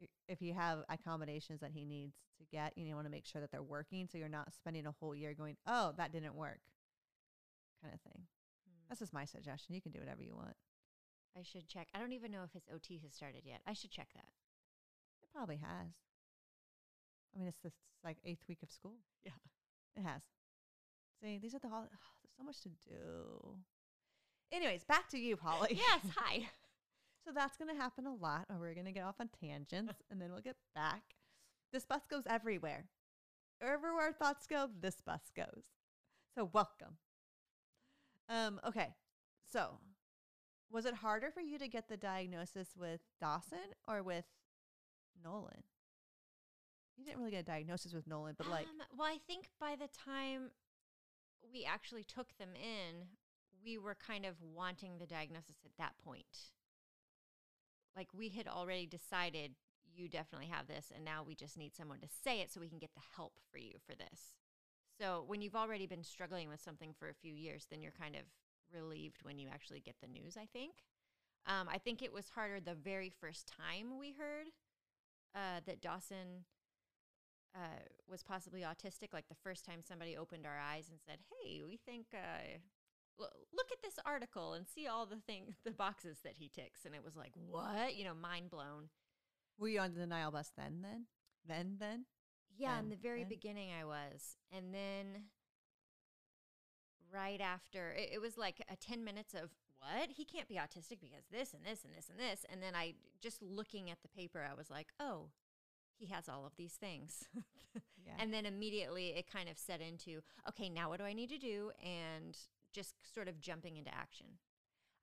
[0.00, 0.06] yeah.
[0.28, 3.26] if you have accommodations that he needs to get, you know, you want to make
[3.26, 6.34] sure that they're working so you're not spending a whole year going, "Oh, that didn't
[6.34, 6.60] work."
[7.82, 8.22] kind of thing.
[8.64, 8.86] Hmm.
[8.88, 9.74] That's just my suggestion.
[9.74, 10.54] You can do whatever you want.
[11.36, 11.88] I should check.
[11.92, 13.60] I don't even know if his OT has started yet.
[13.66, 14.30] I should check that.
[15.22, 15.90] It probably has.
[17.34, 18.96] I mean, it's this like eighth week of school.
[19.24, 19.32] Yeah.
[19.96, 20.22] It has.
[21.20, 21.88] See, these are the hol-
[22.22, 23.56] there's so much to do.
[24.52, 25.70] Anyways, back to you, Polly.
[25.76, 26.00] yes.
[26.16, 26.48] Hi.
[27.24, 30.30] so that's gonna happen a lot, or we're gonna get off on tangents, and then
[30.30, 31.02] we'll get back.
[31.72, 32.84] This bus goes everywhere.
[33.60, 35.64] Wherever our thoughts go, this bus goes.
[36.34, 36.98] So welcome.
[38.28, 38.60] Um.
[38.66, 38.94] Okay.
[39.50, 39.78] So,
[40.70, 44.24] was it harder for you to get the diagnosis with Dawson or with
[45.22, 45.62] Nolan?
[46.96, 49.76] You didn't really get a diagnosis with Nolan, but like, Um, well, I think by
[49.76, 50.50] the time
[51.52, 53.08] we actually took them in,
[53.64, 56.50] we were kind of wanting the diagnosis at that point.
[57.96, 59.52] Like we had already decided
[59.94, 62.68] you definitely have this, and now we just need someone to say it so we
[62.68, 64.34] can get the help for you for this.
[64.98, 68.16] So when you've already been struggling with something for a few years, then you're kind
[68.16, 68.22] of
[68.72, 70.74] relieved when you actually get the news, I think.
[71.46, 74.46] Um, I think it was harder the very first time we heard
[75.34, 76.44] uh, that Dawson
[77.54, 79.12] uh, was possibly autistic.
[79.12, 82.58] Like the first time somebody opened our eyes and said, "Hey, we think uh,
[83.54, 86.94] look at this article and see all the thing, the boxes that he ticks," and
[86.94, 88.88] it was like, "What?" You know, mind blown.
[89.58, 90.80] were you on the nile bus then?
[90.82, 91.06] Then,
[91.46, 92.04] then, then?
[92.56, 93.28] Yeah, in the very then?
[93.28, 95.24] beginning, I was, and then
[97.12, 101.00] right after, it, it was like a ten minutes of what he can't be autistic
[101.00, 104.08] because this and this and this and this, and then I just looking at the
[104.08, 105.30] paper, I was like, oh,
[105.96, 107.24] he has all of these things.
[108.04, 108.14] Yeah.
[108.18, 111.38] And then immediately it kind of set into, okay, now what do I need to
[111.38, 111.70] do?
[111.82, 112.36] And
[112.72, 114.26] just sort of jumping into action.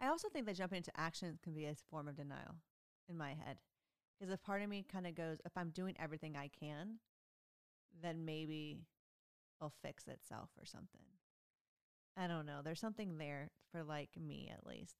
[0.01, 2.55] I also think that jumping into action can be a form of denial
[3.09, 3.57] in my head.
[4.17, 6.99] Because if part of me kind of goes, if I'm doing everything I can,
[8.01, 8.79] then maybe
[9.59, 11.01] it'll fix itself or something.
[12.17, 12.59] I don't know.
[12.63, 14.95] There's something there for like me at least.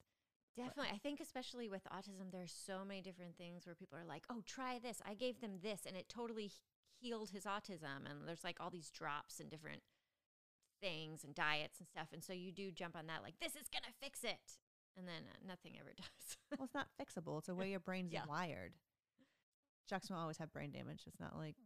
[0.56, 0.90] Definitely.
[0.92, 4.42] I think, especially with autism, there's so many different things where people are like, oh,
[4.46, 5.00] try this.
[5.06, 6.50] I gave them this, and it totally
[7.00, 8.04] healed his autism.
[8.08, 9.82] And there's like all these drops and different
[10.80, 12.08] things and diets and stuff.
[12.12, 14.58] And so you do jump on that, like, this is going to fix it.
[14.96, 16.36] And then uh, nothing ever does.
[16.58, 17.38] Well, it's not fixable.
[17.38, 18.24] It's the way your brain's Yeah.
[18.28, 18.72] wired.
[19.88, 21.02] Jackson will always have brain damage.
[21.06, 21.56] It's not like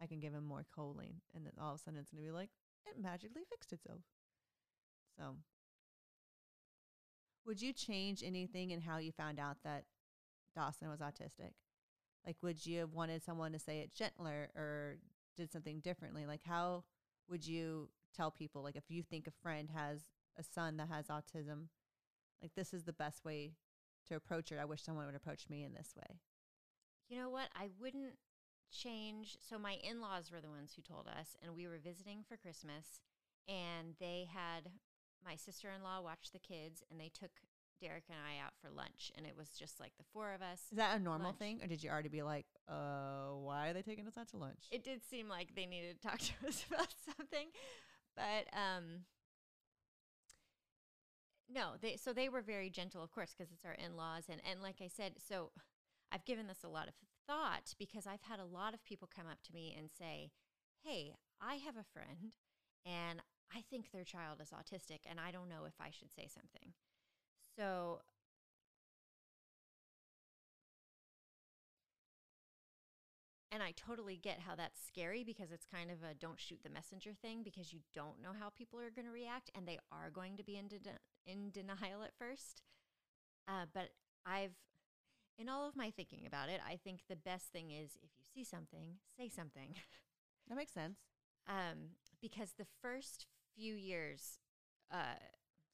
[0.00, 2.28] I can give him more choline and then all of a sudden it's going to
[2.30, 2.50] be like,
[2.86, 4.00] it magically fixed itself.
[5.18, 5.36] So,
[7.46, 9.84] would you change anything in how you found out that
[10.56, 11.52] Dawson was autistic?
[12.26, 14.96] Like, would you have wanted someone to say it gentler or
[15.36, 16.24] did something differently?
[16.26, 16.84] Like, how
[17.28, 20.02] would you tell people, like, if you think a friend has
[20.38, 21.68] a son that has autism,
[22.42, 23.52] like, this is the best way
[24.08, 24.58] to approach it.
[24.60, 26.18] I wish someone would approach me in this way.
[27.08, 27.48] You know what?
[27.54, 28.14] I wouldn't
[28.70, 29.36] change.
[29.40, 33.00] So my in-laws were the ones who told us, and we were visiting for Christmas,
[33.48, 34.70] and they had
[35.24, 37.30] my sister-in-law watch the kids, and they took
[37.80, 40.60] Derek and I out for lunch, and it was just like the four of us.
[40.70, 41.38] Is that a normal Lunch.
[41.38, 44.36] thing, or did you already be like, uh, why are they taking us out to
[44.36, 44.68] lunch?
[44.70, 47.48] It did seem like they needed to talk to us about something,
[48.16, 49.04] but um,
[51.48, 54.62] no, they so they were very gentle, of course, because it's our in-laws, and and
[54.62, 55.50] like I said, so
[56.12, 56.94] I've given this a lot of
[57.26, 60.30] thought because I've had a lot of people come up to me and say,
[60.82, 62.32] "Hey, I have a friend,
[62.84, 63.20] and
[63.54, 66.72] I think their child is autistic, and I don't know if I should say something."
[67.56, 68.00] So
[73.54, 76.70] And I totally get how that's scary because it's kind of a don't shoot the
[76.70, 80.10] messenger thing because you don't know how people are going to react and they are
[80.10, 80.80] going to be in, de-
[81.24, 82.62] in denial at first.
[83.46, 83.90] Uh, but
[84.26, 84.56] I've,
[85.38, 88.24] in all of my thinking about it, I think the best thing is if you
[88.34, 89.74] see something, say something.
[90.48, 90.98] That makes sense.
[91.48, 94.40] um, because the first few years,
[94.90, 95.16] uh,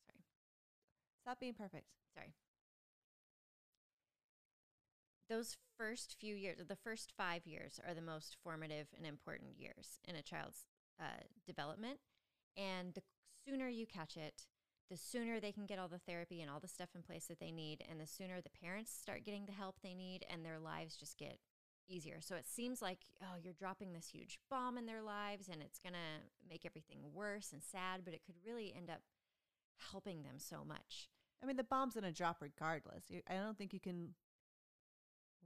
[0.06, 0.22] sorry,
[1.22, 1.86] Stop being perfect.
[2.14, 2.34] sorry.
[5.30, 10.00] Those first few years, the first five years, are the most formative and important years
[10.06, 10.66] in a child's
[11.00, 12.00] uh, development.
[12.56, 13.02] And the
[13.46, 14.42] sooner you catch it,
[14.90, 17.38] the sooner they can get all the therapy and all the stuff in place that
[17.38, 20.58] they need, and the sooner the parents start getting the help they need, and their
[20.58, 21.38] lives just get
[21.88, 22.16] easier.
[22.20, 25.78] So it seems like, oh, you're dropping this huge bomb in their lives, and it's
[25.78, 29.02] going to make everything worse and sad, but it could really end up
[29.92, 31.08] helping them so much.
[31.42, 33.04] I mean, the bomb's gonna drop regardless.
[33.28, 34.10] I don't think you can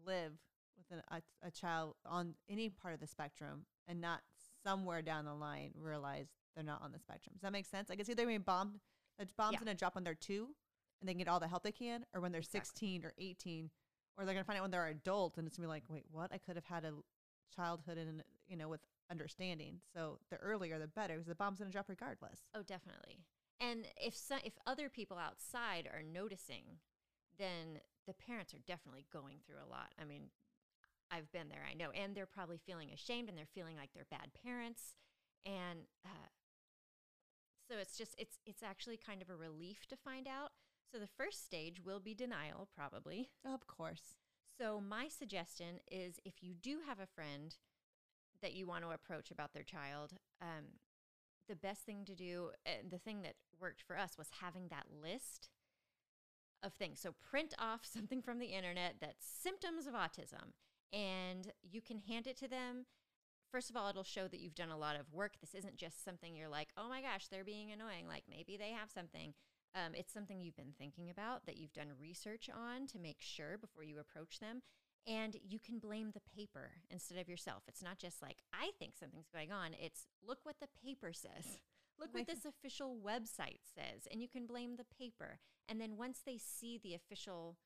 [0.06, 0.32] live
[0.76, 1.02] with an,
[1.42, 4.20] a, a child on any part of the spectrum and not
[4.64, 7.34] somewhere down the line realize they're not on the spectrum.
[7.34, 7.90] Does that make sense?
[7.90, 8.80] I can either being bombed.
[9.18, 9.58] The bomb's Yeah.
[9.60, 10.54] gonna drop when they're two,
[11.00, 12.60] and they can get all the help they can, or when they're Exactly.
[12.60, 13.70] sixteen or eighteen,
[14.16, 16.32] or they're gonna find out when they're adult, and it's gonna be like, wait, what?
[16.32, 16.94] I could have had a
[17.54, 19.80] childhood and you know with understanding.
[19.94, 22.40] So the earlier the better, because the bomb's gonna drop regardless.
[22.54, 23.20] Oh, definitely.
[23.60, 26.78] And if so, if other people outside are noticing,
[27.38, 29.92] then the parents are definitely going through a lot.
[30.00, 30.24] I mean,
[31.10, 34.06] I've been there, I know, and they're probably feeling ashamed and they're feeling like they're
[34.10, 34.96] bad parents,
[35.46, 36.28] and uh,
[37.68, 40.50] so it's just it's it's actually kind of a relief to find out.
[40.92, 43.30] So the first stage will be denial, probably.
[43.44, 44.16] Of course.
[44.58, 47.56] So, my suggestion is if you do have a friend
[48.42, 50.78] that you want to approach about their child, um,
[51.48, 54.86] the best thing to do, and the thing that worked for us was having that
[55.02, 55.48] list
[56.64, 57.00] of things.
[57.00, 60.52] So, print off something from the internet that's symptoms of autism,
[60.92, 62.86] and you can hand it to them
[63.54, 65.34] first of all, it'll show that you've done a lot of work.
[65.40, 68.08] This isn't just something you're like, oh my gosh, they're being annoying.
[68.08, 69.32] Like maybe they have something.
[69.76, 73.56] Um, it's something you've been thinking about, that you've done research on to make sure
[73.56, 74.62] before you approach them.
[75.06, 77.62] And you can blame the paper instead of yourself.
[77.68, 79.70] It's not just like, I think something's going on.
[79.80, 81.58] It's look what the paper says.
[81.98, 84.08] Look what this official website says.
[84.10, 85.38] And you can blame the paper.
[85.68, 87.56] And then once they see the official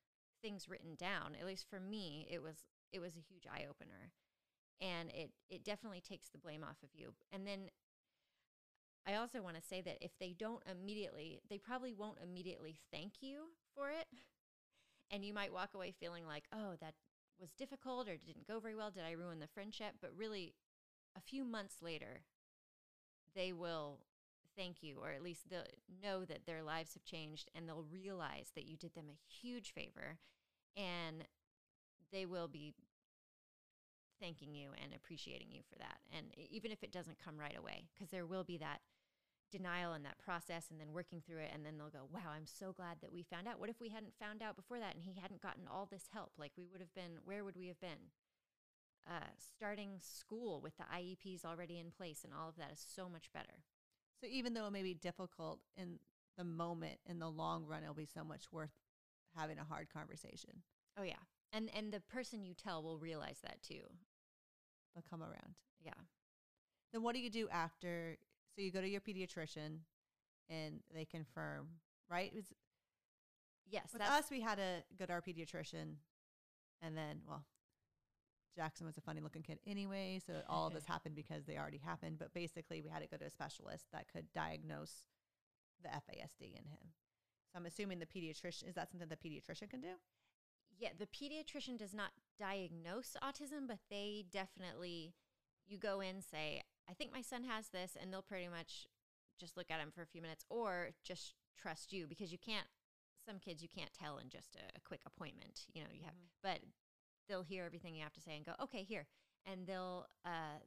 [0.43, 4.12] things written down, at least for me, it was it was a huge eye opener.
[4.81, 7.14] And it it definitely takes the blame off of you.
[7.33, 7.71] And then
[9.07, 13.14] I also want to say that if they don't immediately, they probably won't immediately thank
[13.23, 14.07] you for it.
[15.11, 16.95] And you might walk away feeling like, oh, that
[17.41, 18.91] was difficult or didn't go very well.
[18.91, 19.95] Did I ruin the friendship?
[20.03, 20.55] But really,
[21.17, 22.21] a few months later,
[23.35, 24.01] they will
[24.59, 25.62] thank you, or at least they'll
[26.03, 29.73] know that their lives have changed and they'll realize that you did them a huge
[29.73, 30.18] favor
[30.77, 31.25] and
[32.12, 32.75] they will be
[34.21, 35.99] thanking you and appreciating you for that.
[36.12, 38.81] And even if it doesn't come right away, because there will be that
[39.51, 41.51] denial and that process and then working through it.
[41.53, 43.59] And then they'll go, wow, I'm so glad that we found out.
[43.59, 46.33] What if we hadn't found out before that and he hadn't gotten all this help?
[46.38, 48.12] Like we would have been, where would we have been?
[49.09, 49.25] Uh,
[49.57, 53.33] starting school with the IEPs already in place and all of that is so much
[53.33, 53.64] better.
[54.20, 55.98] So even though it may be difficult in
[56.37, 58.72] the moment, in the long run, it'll be so much worth
[59.37, 60.62] having a hard conversation.
[60.98, 61.22] Oh yeah.
[61.52, 63.83] And and the person you tell will realize that too.
[64.94, 65.54] They'll come around.
[65.85, 65.92] Yeah.
[66.92, 68.16] Then what do you do after?
[68.54, 69.78] So you go to your pediatrician,
[70.48, 71.68] and they confirm,
[72.11, 72.33] right?
[72.33, 72.52] It was,
[73.70, 75.96] Yes, with us, we had to go to our pediatrician,
[76.81, 77.44] and then well,
[78.59, 81.79] Jackson was a funny looking kid anyway, so all of this happened because they already
[81.79, 82.18] happened.
[82.18, 85.03] But basically, we had to go to a specialist that could diagnose
[85.83, 86.92] the FASD in him.
[87.53, 89.94] So I'm assuming the pediatrician is that something the pediatrician can do?
[90.79, 95.14] yeah, the pediatrician does not diagnose autism, but they definitely
[95.66, 98.87] you go in say, I think my son has this, and they'll pretty much
[99.38, 102.66] just look at him for a few minutes or just trust you because you can't
[103.27, 105.66] some kids you can't tell in just a, a quick appointment.
[105.75, 106.42] You know, you have mm-hmm.
[106.42, 106.61] but
[107.29, 109.07] they'll hear everything you have to say and go, okay, here.
[109.47, 110.61] And they'll uh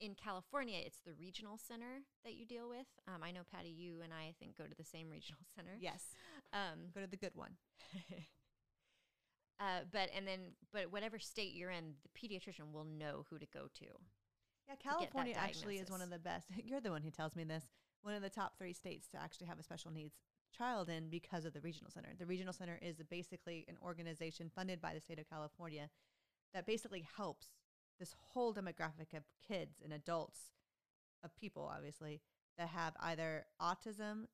[0.00, 2.86] in California, it's the regional center that you deal with.
[3.08, 5.76] Um, I know Patty, you and I, I think, go to the same regional center.
[5.80, 6.08] Yes.
[6.52, 7.52] Um, Go to the good one.
[9.60, 13.46] uh, but and then, but whatever state you're in, the pediatrician will know who to
[13.46, 13.86] go to.
[14.68, 16.48] Yeah, California actually is one of the best.
[16.64, 17.64] You're the one who tells me this.
[18.02, 20.16] One of the top three states to actually have a special needs
[20.56, 22.08] child in because of the regional center.
[22.18, 25.88] The regional center is basically an organization funded by the state of California
[26.54, 27.48] that basically helps
[27.98, 30.40] this whole demographic of kids and adults,
[31.24, 32.20] of people obviously,
[32.58, 34.26] that have either autism,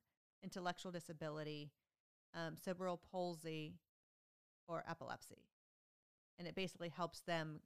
[0.43, 1.71] intellectual disability,
[2.33, 3.75] um, cerebral palsy,
[4.67, 5.45] or epilepsy.
[6.39, 7.59] And it basically helps them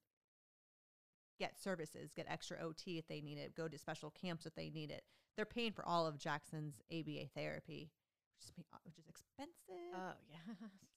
[1.40, 4.70] get services, get extra OT if they need it, go to special camps if they
[4.70, 5.04] need it.
[5.36, 7.92] They're paying for all of Jackson's ABA therapy,
[8.38, 9.94] which is, uh, which is expensive.
[9.96, 10.54] Oh yeah.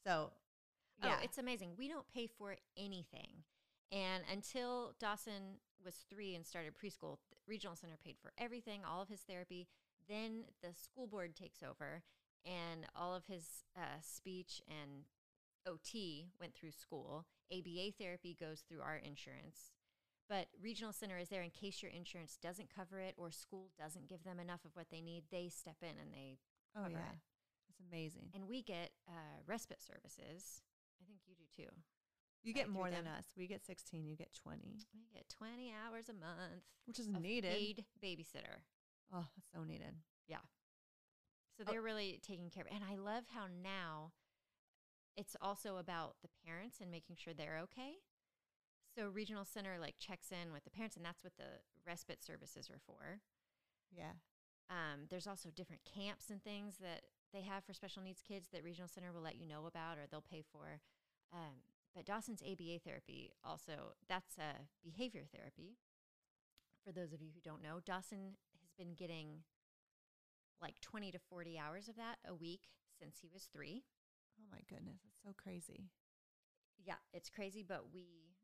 [0.07, 0.31] so,
[1.03, 1.71] yeah, Oh, it's amazing.
[1.79, 3.45] We don't pay for anything.
[3.93, 9.03] And until Dawson was three and started preschool, the regional center paid for everything, all
[9.03, 9.67] of his therapy.
[10.09, 12.03] Then the school board takes over,
[12.45, 15.05] and all of his uh, speech and
[15.67, 17.27] OT went through school.
[17.53, 19.73] ABA therapy goes through our insurance.
[20.29, 24.09] But regional center is there in case your insurance doesn't cover it or school doesn't
[24.09, 25.25] give them enough of what they need.
[25.31, 26.39] They step in and they
[26.77, 27.19] oh cover yeah, it.
[27.81, 28.31] It's amazing.
[28.35, 30.63] And we get uh, respite services.
[31.01, 31.69] I think you do too.
[32.43, 33.15] You get more than them.
[33.19, 33.27] us.
[33.37, 34.61] We get 16, you get 20,
[34.95, 37.53] We get 20 hours a month which is needed.
[37.53, 38.65] paid babysitter.
[39.13, 39.95] Oh, so needed.
[40.27, 40.39] Yeah.
[41.59, 41.71] So Oh.
[41.71, 44.13] they're really taking care of And I love how now
[45.17, 47.97] it's also about the parents and making sure they're okay.
[48.97, 52.71] So regional center like checks in with the parents and that's what the respite services
[52.71, 53.21] are for.
[53.93, 54.13] Yeah.
[54.71, 58.65] Um, there's also different camps and things that they have for special needs kids that
[58.65, 60.81] regional center will let you know about or they'll pay for.
[61.33, 61.63] Um,
[61.95, 65.77] but Dawson's ABA therapy also that's a behavior therapy.
[66.85, 69.45] For those of you who don't know, Dawson has been getting
[70.63, 72.63] like 20 to 40 hours of that a week
[72.99, 73.85] since he was three.
[74.39, 75.91] Oh my goodness, it's so crazy.
[76.85, 78.35] Yeah, it's crazy, but we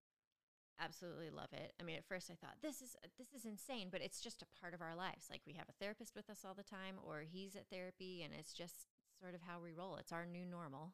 [0.81, 1.73] absolutely love it.
[1.81, 4.61] I mean, at first I thought this is this is insane, but it's just a
[4.61, 5.27] part of our lives.
[5.31, 8.33] Like we have a therapist with us all the time, or he's at therapy, and
[8.35, 8.87] it's just
[9.21, 9.97] sort of how we roll.
[9.97, 10.93] It's our new normal.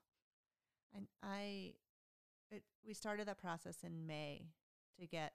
[0.95, 1.73] And I,
[2.51, 4.47] it, we started that process in May
[5.01, 5.33] to get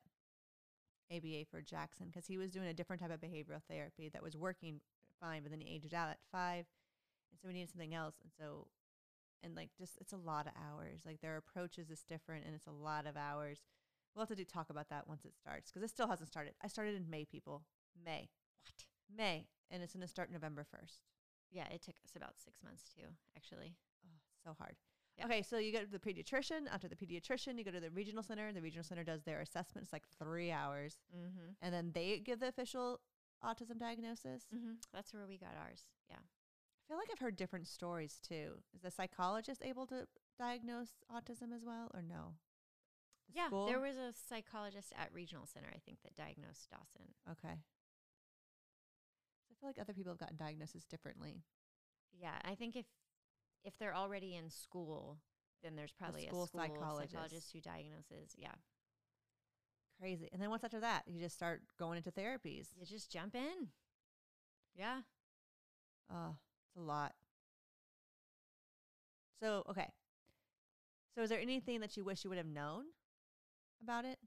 [1.12, 4.38] ABA for Jackson because he was doing a different type of behavioral therapy that was
[4.38, 4.82] working
[5.20, 6.66] fine, but then he aged out at five,
[7.32, 8.16] and so we needed something else.
[8.22, 8.68] And so,
[9.44, 11.02] and like just it's a lot of hours.
[11.06, 13.60] Like their approach is different, and it's a lot of hours.
[14.18, 16.54] We'll have to do talk about that once it starts because it still hasn't started.
[16.64, 17.62] I started in May, people.
[18.04, 18.30] May.
[18.64, 18.86] What?
[19.16, 21.04] May, and it's going to start November first.
[21.52, 23.06] Yeah, it took us about six months too,
[23.38, 23.76] actually.
[24.04, 24.76] Oh, so hard.
[25.20, 25.26] Yeah.
[25.26, 26.66] Okay, so you go to the pediatrician.
[26.74, 28.52] After the pediatrician, you go to the regional center.
[28.52, 29.84] The regional center does their assessment.
[29.86, 31.52] It's like three hours, Mm-hmm.
[31.62, 33.00] and then they give the official
[33.46, 34.46] autism diagnosis.
[34.54, 34.74] Mm-hmm.
[34.94, 35.84] That's where we got ours.
[36.10, 36.18] Yeah.
[36.18, 38.54] I feel like I've heard different stories too.
[38.74, 40.08] Is the psychologist able to
[40.40, 42.34] diagnose autism as well, or no?
[43.28, 43.66] The Yeah, school?
[43.68, 47.14] there was a psychologist at Regional Center, I think, that diagnosed Dawson.
[47.32, 47.56] Okay.
[49.50, 51.44] I feel like other people have gotten diagnoses differently.
[52.14, 52.86] Yeah, I think if
[53.64, 55.18] if they're already in school,
[55.64, 57.12] then there's probably school a school psychologist.
[57.12, 57.52] psychologist.
[57.52, 58.36] who diagnoses.
[58.38, 58.54] Yeah,
[60.00, 60.30] Crazy.
[60.32, 61.04] And then what's after that?
[61.08, 62.68] You just start going into therapies.
[62.80, 63.70] you just jump in.
[64.76, 65.02] Yeah.
[66.12, 66.36] Oh,
[66.68, 67.14] it's a lot.
[69.42, 69.90] So, okay.
[71.16, 72.86] So, is there anything that you wish you would have known
[73.84, 74.18] about it?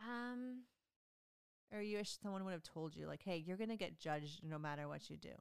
[0.00, 0.62] Um.
[1.72, 4.40] Or you wish someone would have told you, like, hey, you're going to get judged
[4.42, 5.34] no matter what you do?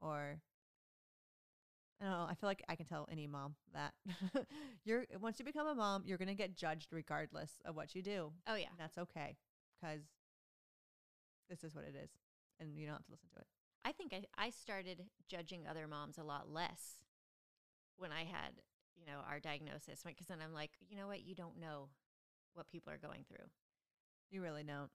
[0.00, 0.38] Or,
[2.00, 2.26] I don't know.
[2.30, 3.92] I feel like I can tell any mom that.
[4.84, 8.02] you're Once you become a mom, you're going to get judged regardless of what you
[8.02, 8.32] do.
[8.46, 8.68] Oh yeah.
[8.70, 9.36] And that's okay
[9.80, 10.02] because
[11.50, 12.10] this is what it is.
[12.60, 13.46] And you don't have to listen to it.
[13.84, 17.02] I think I, I started judging other moms a lot less
[17.96, 18.60] when I had,
[18.96, 20.02] you know, our diagnosis.
[20.04, 21.22] Because then I'm like, you know what?
[21.22, 21.88] You don't know
[22.54, 23.46] what people are going through.
[24.30, 24.90] You really don't.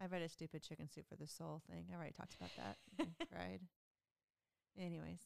[0.00, 1.86] I read a stupid chicken soup for the soul thing.
[1.90, 2.76] I already talked about that.
[3.00, 3.60] I cried.
[4.80, 5.20] Anyways.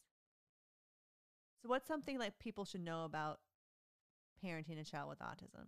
[1.61, 3.39] So what's something like people should know about
[4.43, 5.67] parenting a child with autism?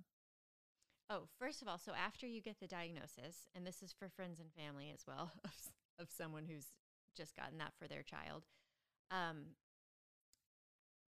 [1.10, 4.40] Oh, first of all, so after you get the diagnosis, and this is for friends
[4.40, 5.54] and family as well of,
[6.00, 6.74] of someone who's
[7.16, 8.44] just gotten that for their child,
[9.12, 9.54] um,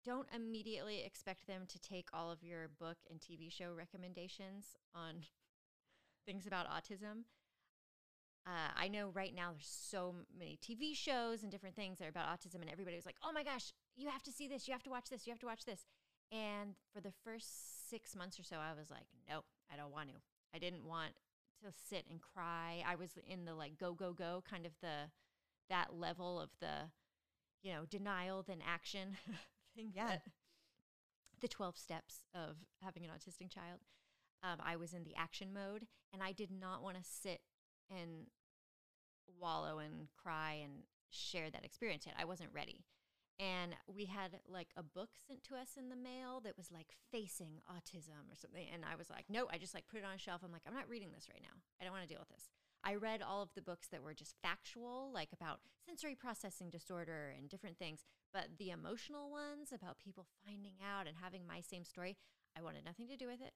[0.04, 5.22] don't immediately expect them to take all of your book and TV show recommendations on
[6.26, 7.24] things about autism.
[8.46, 12.10] Uh, I know right now there's so many TV shows and different things that are
[12.10, 14.68] about autism, and everybody was like, "Oh my gosh, you have to see this!
[14.68, 15.26] You have to watch this!
[15.26, 15.86] You have to watch this!"
[16.34, 19.42] And for the first six months or so, I was like, no,
[19.72, 20.14] I don't want to.
[20.54, 21.12] I didn't want
[21.62, 22.82] to sit and cry.
[22.86, 25.10] I was in the like go, go, go kind of the,
[25.70, 26.90] that level of the,
[27.62, 29.16] you know, denial then action
[29.74, 29.92] thing.
[29.94, 30.06] Yeah.
[30.08, 30.22] that-
[31.40, 33.80] the 12 steps of having an autistic child.
[34.42, 37.40] Um, I was in the action mode and I did not want to sit
[37.90, 38.28] and
[39.38, 42.14] wallow and cry and share that experience yet.
[42.18, 42.84] I wasn't ready.
[43.40, 46.94] And we had like a book sent to us in the mail that was like
[47.10, 48.66] facing autism or something.
[48.72, 50.42] And I was like, no, I just like put it on a shelf.
[50.44, 51.60] I'm like, I'm not reading this right now.
[51.80, 52.48] I don't want to deal with this.
[52.84, 57.34] I read all of the books that were just factual, like about sensory processing disorder
[57.36, 58.04] and different things.
[58.34, 62.16] But the emotional ones about people finding out and having my same story,
[62.58, 63.52] I wanted nothing to do with it.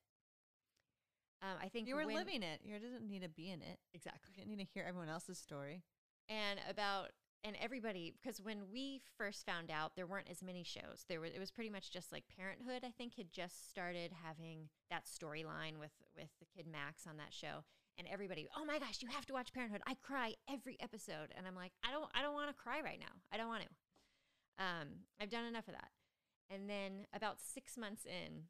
[1.42, 2.60] Um, I think You were living it.
[2.64, 3.78] You didn't need to be in it.
[3.92, 5.82] exactly You didn't need to hear everyone else's story.
[6.28, 7.10] and about
[7.44, 11.26] and everybody because when we first found out there weren't as many shows there were
[11.26, 15.78] it was pretty much just like parenthood i think had just started having that storyline
[15.78, 17.62] with with the kid max on that show
[17.96, 21.46] and everybody oh my gosh you have to watch parenthood i cry every episode and
[21.46, 23.68] i'm like i don't i don't want to cry right now i don't want to
[24.58, 24.88] um
[25.20, 25.90] i've done enough of that
[26.50, 28.44] and then about six months in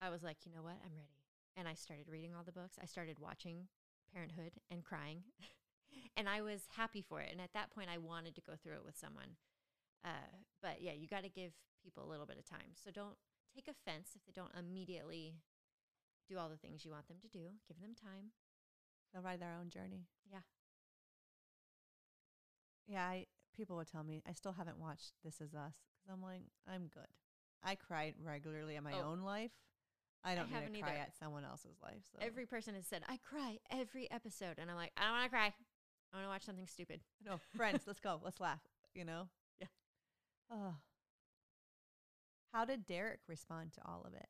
[0.00, 1.20] i was like you know what i'm ready
[1.56, 3.68] and i started reading all the books i started watching
[4.12, 5.22] parenthood and crying
[6.16, 7.28] and I was happy for it.
[7.30, 9.36] And at that point, I wanted to go through it with someone.
[10.04, 10.32] Uh,
[10.62, 11.52] but yeah, you got to give
[11.82, 12.74] people a little bit of time.
[12.74, 13.16] So don't
[13.54, 15.34] take offense if they don't immediately
[16.28, 17.56] do all the things you want them to do.
[17.66, 18.32] Give them time.
[19.12, 20.06] They'll ride their own journey.
[20.30, 20.44] Yeah.
[22.86, 23.26] Yeah, I,
[23.56, 26.88] people would tell me I still haven't watched This Is Us because I'm like, I'm
[26.92, 27.06] good.
[27.62, 29.10] I cry regularly in my Oh.
[29.12, 29.52] own life.
[30.24, 31.00] I don't need haven't to cry either.
[31.00, 32.02] at someone else's life.
[32.12, 34.56] So Every person has said, I cry every episode.
[34.58, 35.46] And I'm like, I don't want to cry.
[36.12, 37.00] I want to watch something stupid.
[37.24, 38.60] no friends, let's go, let's laugh.
[38.94, 39.28] You know.
[39.58, 39.66] Yeah.
[40.50, 40.74] Oh.
[42.52, 44.26] How did Derek respond to all of it?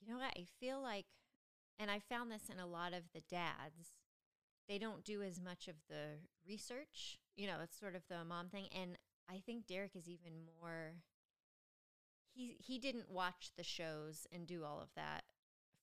[0.00, 0.32] You know what?
[0.36, 1.06] I feel like,
[1.78, 3.92] and I found this in a lot of the dads,
[4.72, 6.16] they don't do as much of the
[6.48, 7.18] research.
[7.36, 8.64] You know, it's sort of the mom thing.
[8.72, 8.96] And
[9.28, 10.94] I think Derek is even more.
[12.32, 15.24] He he didn't watch the shows and do all of that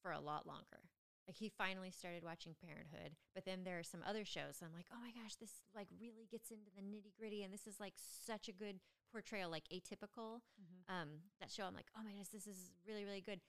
[0.01, 0.89] for a lot longer.
[1.27, 4.57] Like he finally started watching Parenthood, but then there are some other shows.
[4.63, 7.67] I'm like, oh my gosh, this like really gets into the nitty gritty, and this
[7.67, 8.79] is like such a good
[9.11, 10.41] portrayal, like atypical.
[10.89, 13.41] Um, that show, I'm like, oh my gosh, this is really really good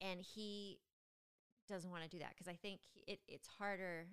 [0.00, 0.78] and he
[1.68, 4.06] doesn't want to do that because I think it, it's harder.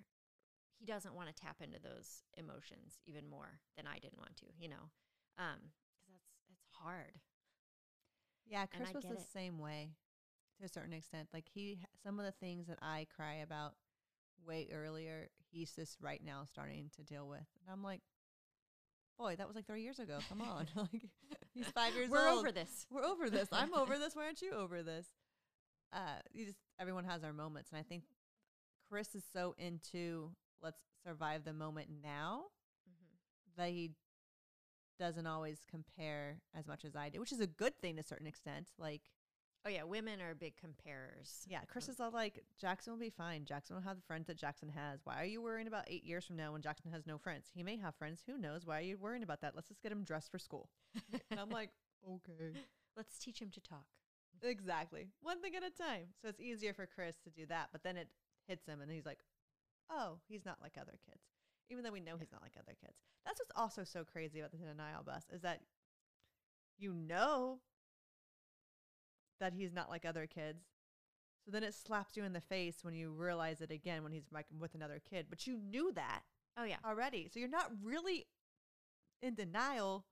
[0.82, 4.46] He doesn't want to tap into those emotions even more than I didn't want to,
[4.58, 4.90] you know,
[5.36, 7.22] because that's it's hard.
[8.50, 9.26] Yeah, Chris was the it.
[9.32, 9.94] same way
[10.58, 11.28] to a certain extent.
[11.32, 13.74] Like he, some of the things that I cry about
[14.44, 17.46] way earlier, he's just right now starting to deal with.
[17.60, 18.00] And I'm like,
[19.18, 20.18] boy, that was like three years ago.
[20.28, 21.08] Come on, like
[21.54, 22.12] he's five years old.
[22.12, 22.86] We're over this.
[22.90, 23.48] We're over this.
[23.52, 24.16] I'm over this.
[24.16, 25.06] Why aren't you over this?
[25.92, 28.04] Uh, you just everyone has our moments, and I think
[28.90, 30.30] Chris is so into
[30.62, 32.46] let's survive the moment now
[32.88, 33.56] Mhm.
[33.56, 33.94] that he
[34.98, 38.04] doesn't always compare as much as I do, which is a good thing to a
[38.04, 38.72] certain extent.
[38.78, 39.10] Like,
[39.64, 41.44] Oh yeah, women are big comparers.
[41.48, 43.44] yeah, Chris Um, is all like, Jackson will be fine.
[43.44, 45.04] Jackson will have the friends that Jackson has.
[45.06, 47.48] Why are you worrying about eight years from now when Jackson has no friends?
[47.54, 48.24] He may have friends.
[48.26, 48.66] Who knows?
[48.66, 49.54] Why are you worrying about that?
[49.54, 50.68] Let's just get him dressed for school.
[51.30, 51.70] and I'm like,
[52.08, 52.54] okay.
[52.96, 53.86] Let's teach him to talk.
[54.42, 55.12] Exactly.
[55.20, 56.12] One thing at a time.
[56.20, 57.68] So it's easier for Chris to do that.
[57.70, 58.08] But then it
[58.48, 59.20] hits him and he's like,
[59.92, 61.22] oh, he's not like other kids.
[61.70, 62.96] Even though we know he's not like other kids.
[63.24, 65.60] That's what's also so crazy about the denial bus is that
[66.78, 67.60] you know
[69.40, 70.64] that he's not like other kids.
[71.44, 74.26] So then it slaps you in the face when you realize it again when he's
[74.32, 75.26] like with another kid.
[75.28, 76.22] But you knew that
[76.56, 76.76] Oh yeah.
[76.84, 77.28] already.
[77.32, 78.26] So you're not really
[79.22, 80.04] in denial.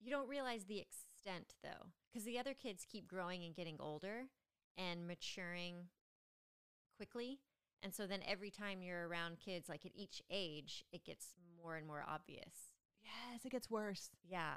[0.00, 4.26] You don't realize the extent though, because the other kids keep growing and getting older
[4.78, 5.88] and maturing
[6.96, 7.40] quickly.
[7.82, 11.76] And so then every time you're around kids, like at each age, it gets more
[11.76, 12.74] and more obvious.
[13.02, 14.10] Yes, it gets worse.
[14.28, 14.54] Yeah.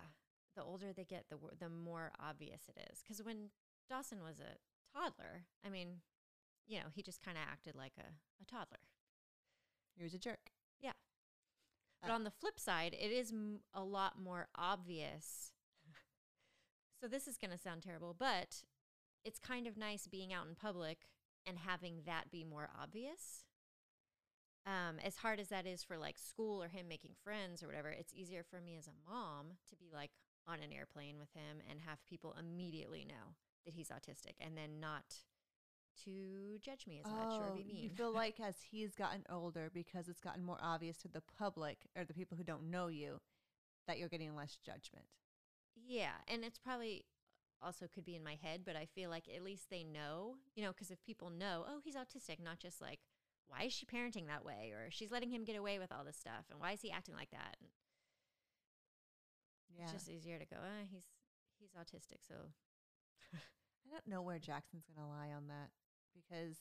[0.55, 3.01] The older they get, the, wor- the more obvious it is.
[3.01, 3.49] Because when
[3.89, 4.57] Dawson was a
[4.97, 6.01] toddler, I mean,
[6.67, 8.03] you know, he just kind of acted like a,
[8.41, 8.79] a toddler.
[9.95, 10.51] He was a jerk.
[10.81, 10.91] Yeah.
[12.01, 15.53] But Uh, on the flip side, it is m- a lot more obvious.
[17.01, 18.63] so this is going to sound terrible, but
[19.23, 21.07] it's kind of nice being out in public
[21.45, 23.45] and having that be more obvious.
[24.65, 27.89] Um, as hard as that is for like school or him making friends or whatever,
[27.89, 30.11] it's easier for me as a mom to be like
[30.47, 33.35] on an airplane with him and have people immediately know
[33.65, 35.15] that he's autistic and then not
[36.05, 37.75] to judge me as much or be mean.
[37.79, 41.21] Oh, You feel like as he's gotten older, because it's gotten more obvious to the
[41.37, 43.19] public or the people who don't know you,
[43.87, 45.05] that you're getting less judgment.
[45.75, 47.05] Yeah, and it's probably
[47.63, 50.63] also could be in my head, but I feel like at least they know, you
[50.63, 52.99] know, because if people know, oh, he's autistic, not just like,
[53.47, 56.17] why is she parenting that way, or she's letting him get away with all this
[56.17, 57.57] stuff, and why is he acting like that?
[57.59, 57.69] And
[59.77, 59.83] Yeah.
[59.83, 61.05] It's just easier to go, uh, he's
[61.59, 62.35] he's autistic, so
[63.33, 65.69] I don't know where Jackson's going to lie on that
[66.13, 66.57] because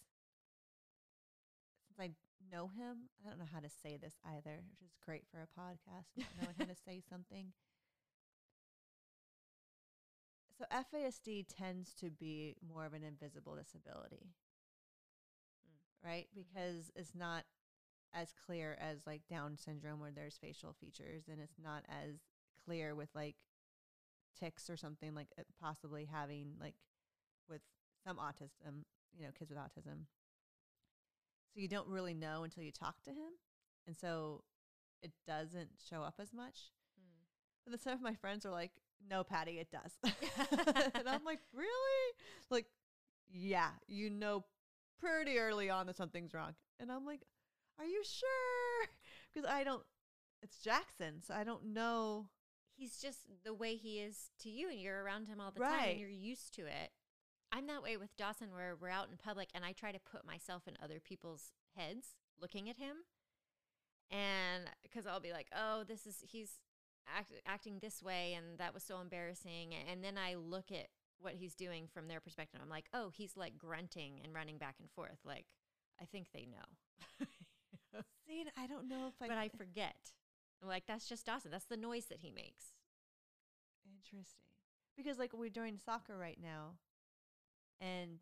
[1.87, 2.11] since I
[2.51, 5.61] know him, I don't know how to say this either, which is great for a
[5.61, 7.53] podcast, knowing how to say something.
[10.59, 14.31] So FASD tends to be more of an invisible disability,
[15.67, 16.07] Mm.
[16.07, 16.29] right?
[16.31, 16.41] Mm-hmm.
[16.41, 17.45] Because it's not
[18.13, 22.21] as clear as like Down syndrome where there's facial features, and it's not as
[22.65, 23.37] clear with like
[24.39, 26.75] tics or something like it possibly having like
[27.49, 27.63] with
[28.05, 28.85] some autism,
[29.17, 30.07] you know, kids with autism.
[31.55, 33.33] So you don't really know until you talk to him.
[33.87, 34.43] And so
[35.03, 36.71] it doesn't show up as much.
[36.99, 37.25] Mm.
[37.65, 38.73] But then some of my friends are like,
[39.09, 39.93] no, Patty, it does.
[40.95, 42.15] and I'm like, really?
[42.51, 42.67] Like,
[43.31, 44.45] yeah, you know
[45.01, 46.55] pretty early on that something's wrong.
[46.81, 47.23] And I'm like,
[47.79, 48.29] are you sure?
[49.35, 49.83] Because I don't,
[50.43, 51.23] it's Jackson.
[51.27, 52.29] So I don't know.
[52.77, 55.89] he's just the way he is to you, and you're around him all the time,
[55.89, 56.91] and you're used to it.
[57.51, 60.27] I'm that way with Dawson, where we're out in public, and I try to put
[60.27, 62.97] myself in other people's heads, looking at him,
[64.11, 66.59] and because I'll be like, "Oh, this is he's
[67.07, 70.89] act, acting this way, and that was so embarrassing," and then I look at
[71.21, 72.61] what he's doing from their perspective.
[72.63, 75.19] I'm like, "Oh, he's like grunting and running back and forth.
[75.25, 75.47] Like,
[76.01, 77.27] I think they know."
[78.27, 79.29] See, I don't know if I.
[79.29, 80.13] but I forget.
[80.63, 81.51] I'm like, that's just Dawson.
[81.51, 82.67] That's the noise that he makes.
[83.85, 84.45] Interesting.
[84.97, 86.75] Because like we're doing soccer right now
[87.81, 88.19] and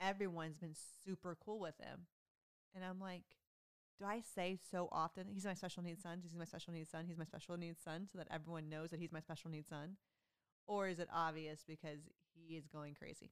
[0.00, 2.06] everyone's been super cool with him.
[2.74, 3.24] And I'm like,
[3.98, 7.04] do I say so often, he's my special needs son, he's my special needs son,
[7.06, 9.96] he's my special needs son, so that everyone knows that he's my special needs son?
[10.66, 12.00] Or is it obvious because
[12.34, 13.30] he is going crazy?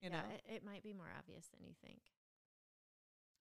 [0.00, 0.22] You yeah, know?
[0.34, 2.00] it, it might be more obvious than you think.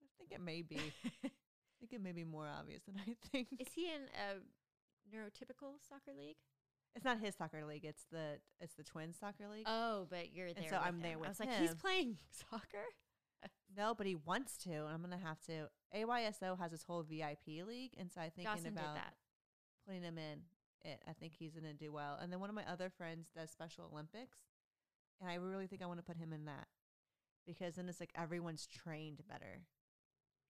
[0.02, 0.94] I think it may be.
[1.24, 3.48] I think it may be more obvious than I think.
[3.60, 4.38] Is he in a
[5.10, 6.38] neurotypical soccer league?
[6.96, 9.66] It's not his soccer league, it's the it's the twins soccer league.
[9.66, 10.66] Oh, but you're there.
[10.70, 11.36] so with I'm there with him.
[11.40, 12.18] I was like, he's playing
[12.52, 12.86] soccer.
[13.76, 15.70] No, but he wants to, and I'm gonna have to.
[15.96, 19.14] AYSO has this whole VIP league, and so I thinking Dawson about did that.
[19.86, 20.42] putting him in
[20.84, 21.02] it.
[21.08, 22.18] I think he's gonna do well.
[22.22, 24.40] And then one of my other friends does Special Olympics,
[25.22, 26.68] and I really think I want to put him in that
[27.46, 29.62] because then it's like everyone's trained better.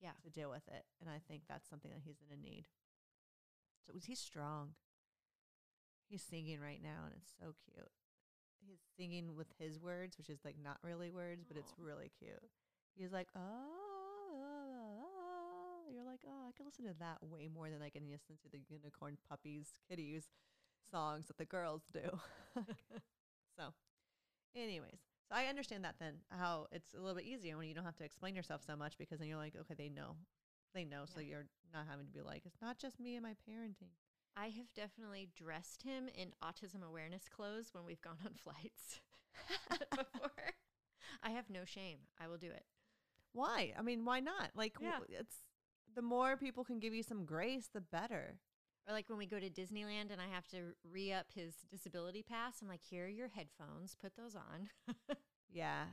[0.02, 0.18] Yeah.
[0.24, 2.66] to deal with it, and I think that's something that he's gonna need.
[3.86, 4.74] So he's strong.
[6.10, 7.92] He's singing right now, and it's so cute.
[8.66, 11.84] he's singing with his words, which is like not really words, but it's oh.
[11.84, 12.50] really cute.
[12.96, 17.50] He's like, oh, oh, oh, oh, you're like, oh, I can listen to that way
[17.54, 20.26] more than I can listen to the unicorn puppies, kitties
[20.92, 22.20] songs that the girls do.
[23.58, 23.74] so,
[24.56, 27.86] anyways, so I understand that then how it's a little bit easier when you don't
[27.86, 30.16] have to explain yourself so much because then you're like, okay, they know,
[30.76, 33.36] they know, so you're not having to be like, it's not just me and my
[33.50, 33.96] parenting.
[34.36, 39.02] I have definitely dressed him in autism awareness clothes when we've gone on flights
[39.90, 40.54] before.
[41.22, 42.00] I have no shame.
[42.20, 42.64] I will do it.
[43.34, 43.74] Why?
[43.78, 44.52] I mean, why not?
[44.56, 45.20] Like, w- Yeah.
[45.20, 45.36] it's
[45.96, 48.40] the more people can give you some grace, the better.
[48.88, 52.24] Or like when we go to Disneyland and I have to re up his disability
[52.24, 53.96] pass, I'm like, here are your headphones.
[54.02, 54.70] Put those on.
[55.54, 55.84] Yeah.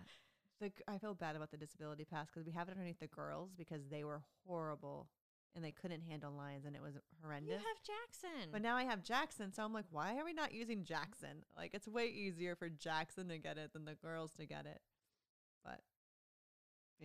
[0.60, 3.50] The, I feel bad about the disability pass because we have it underneath the girls
[3.58, 5.08] because they were horrible
[5.56, 7.48] and they couldn't handle lines and it was horrendous.
[7.50, 8.50] you have Jackson.
[8.52, 11.42] But now I have Jackson, so I'm like, why are we not using Jackson?
[11.56, 14.80] Like, it's way easier for Jackson to get it than the girls to get it.
[15.64, 15.80] But,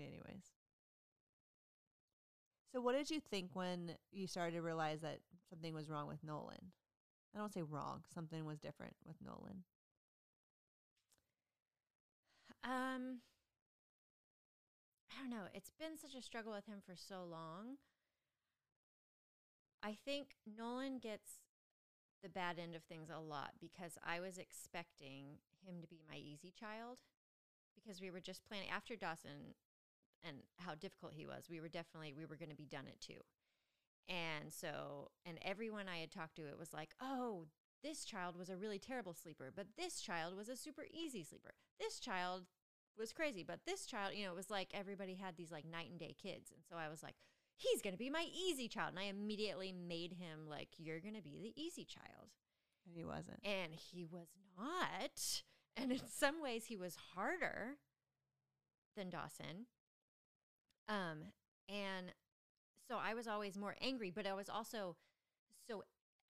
[0.01, 0.51] anyways.
[2.71, 5.19] So, what did you think when you started to realize that
[5.49, 6.71] something was wrong with Nolan?
[7.35, 9.63] I don't say wrong, something was different with Nolan.
[12.63, 13.19] Um,
[15.11, 15.47] I don't know.
[15.53, 17.77] It's been such a struggle with him for so long.
[19.83, 21.41] I think Nolan gets
[22.23, 26.15] the bad end of things a lot because I was expecting him to be my
[26.15, 26.99] easy child
[27.75, 29.55] because we were just planning after Dawson
[30.24, 31.49] and how difficult he was.
[31.49, 33.13] We were definitely we were going to be done at 2.
[34.09, 37.45] And so and everyone I had talked to it was like, "Oh,
[37.84, 41.51] this child was a really terrible sleeper, but this child was a super easy sleeper.
[41.80, 42.45] This child
[42.97, 45.89] was crazy, but this child, you know, it was like everybody had these like night
[45.89, 46.51] and day kids.
[46.51, 47.15] And so I was like,
[47.55, 48.91] he's going to be my easy child.
[48.91, 52.30] And I immediately made him like, you're going to be the easy child.
[52.86, 53.39] And he wasn't.
[53.43, 55.43] And he was not.
[55.76, 57.78] And in some ways, he was harder
[58.95, 59.65] than Dawson.
[60.89, 61.19] Um,
[61.69, 62.13] and
[62.88, 64.95] so I was always more angry, but I was also
[65.67, 65.84] so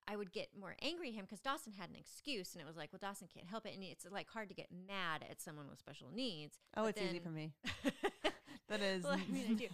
[0.08, 2.76] I would get more angry at him because Dawson had an excuse, and it was
[2.76, 5.70] like, well, Dawson can't help it, and it's like hard to get mad at someone
[5.70, 6.58] with special needs.
[6.76, 7.54] Oh, but it's easy for me.
[8.70, 9.04] That is.
[9.04, 9.68] well, I mean, I do.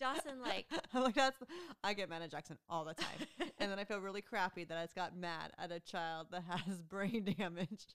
[0.00, 1.36] Dawson, like, I'm like that's.
[1.82, 4.78] I get mad at Jackson all the time, and then I feel really crappy that
[4.78, 7.86] I just got mad at a child that has brain damage,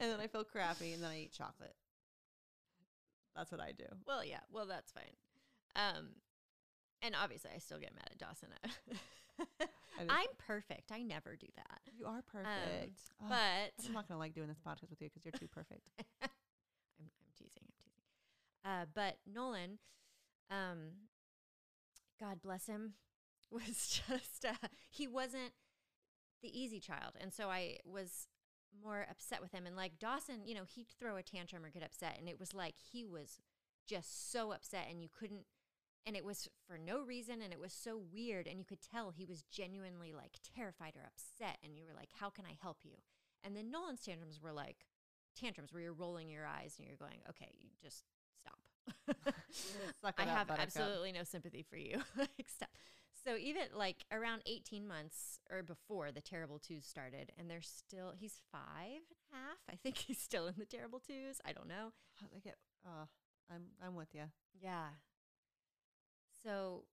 [0.00, 1.74] and then I feel crappy, and then I eat chocolate.
[3.36, 3.84] That's what I do.
[4.06, 5.04] well, yeah, well, that's fine.
[5.76, 6.08] Um,
[7.00, 8.48] and obviously, I still get mad at Dawson.
[10.08, 10.90] I'm perfect.
[10.92, 11.80] I never do that.
[11.98, 15.08] you are perfect, Ugh, Um, But I'm not gonna like doing this podcast with you
[15.08, 15.88] because you're too perfect.
[16.22, 16.28] I'm,
[17.00, 17.62] I'm teasing.
[17.64, 18.02] I'm teasing.
[18.64, 19.78] Uh, but Nolan,
[20.50, 21.08] um,
[22.20, 22.94] God bless him,
[23.50, 25.52] was just uh, he wasn't
[26.42, 28.28] the easy child, and so I was
[28.82, 29.66] more upset with him.
[29.66, 32.54] And like Dawson, you know, he'd throw a tantrum or get upset, and it was
[32.54, 33.40] like he was
[33.86, 35.46] just so upset, and you couldn't.
[36.04, 39.10] And it was for no reason, and it was so weird, and you could tell
[39.10, 42.78] he was genuinely like terrified or upset, and you were like, "How can I help
[42.82, 42.96] you?"
[43.44, 44.86] And then Nolan's tantrums were like
[45.34, 48.04] tantrums where you're rolling your eyes and you're going, okay, you just
[48.40, 49.14] stop.
[50.18, 52.00] I up, have absolutely no sympathy for you.
[52.16, 52.68] like, stop.
[53.24, 58.12] So even like around 18 months or before the terrible twos started, and they're still,
[58.18, 59.58] he's five and a half.
[59.70, 61.40] I think he's still in the terrible twos.
[61.44, 61.92] I don't know.
[62.34, 62.56] I get.
[62.84, 63.06] Uh,
[63.48, 63.66] I'm.
[63.84, 64.24] I'm with you.
[64.60, 64.86] Yeah.
[66.44, 66.84] So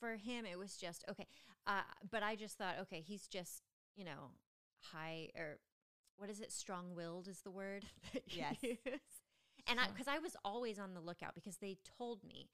[0.00, 1.26] for him, it was just okay.
[1.66, 3.62] Uh, but I just thought, okay, he's just,
[3.94, 4.32] you know,
[4.92, 5.58] high or
[6.16, 6.52] what is it?
[6.52, 8.56] Strong willed is the word that you Yes.
[8.62, 8.78] use.
[9.66, 12.48] And I, Strong- because I was always on the lookout because they told me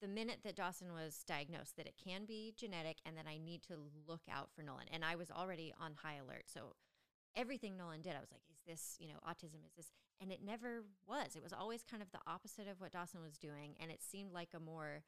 [0.00, 3.62] the minute that Dawson was diagnosed that it can be genetic and that I need
[3.64, 3.74] to
[4.08, 4.86] look out for Nolan.
[4.90, 6.44] And I was already on high alert.
[6.46, 6.74] So
[7.36, 9.60] everything Nolan did, I was like, is this, you know, autism?
[9.66, 9.86] Is this?
[10.20, 11.34] And it never was.
[11.34, 13.74] It was always kind of the opposite of what Dawson was doing.
[13.80, 15.02] And it seemed like a more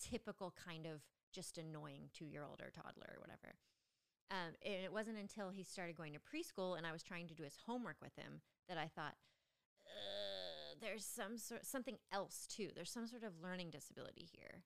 [0.00, 1.02] typical kind of
[1.32, 3.56] just annoying two year old or toddler or whatever.
[4.30, 7.34] Um, and it wasn't until he started going to preschool and I was trying to
[7.34, 9.14] do his homework with him that I thought,
[10.80, 12.68] there's some sort something else too.
[12.74, 14.62] There's some sort of learning disability here.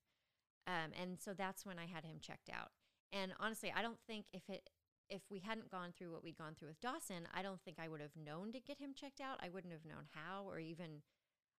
[0.66, 2.70] Um, and so that's when I had him checked out.
[3.12, 4.68] And honestly, I don't think if it
[5.08, 7.88] if we hadn't gone through what we'd gone through with Dawson, I don't think I
[7.88, 9.38] would have known to get him checked out.
[9.42, 11.02] I wouldn't have known how or even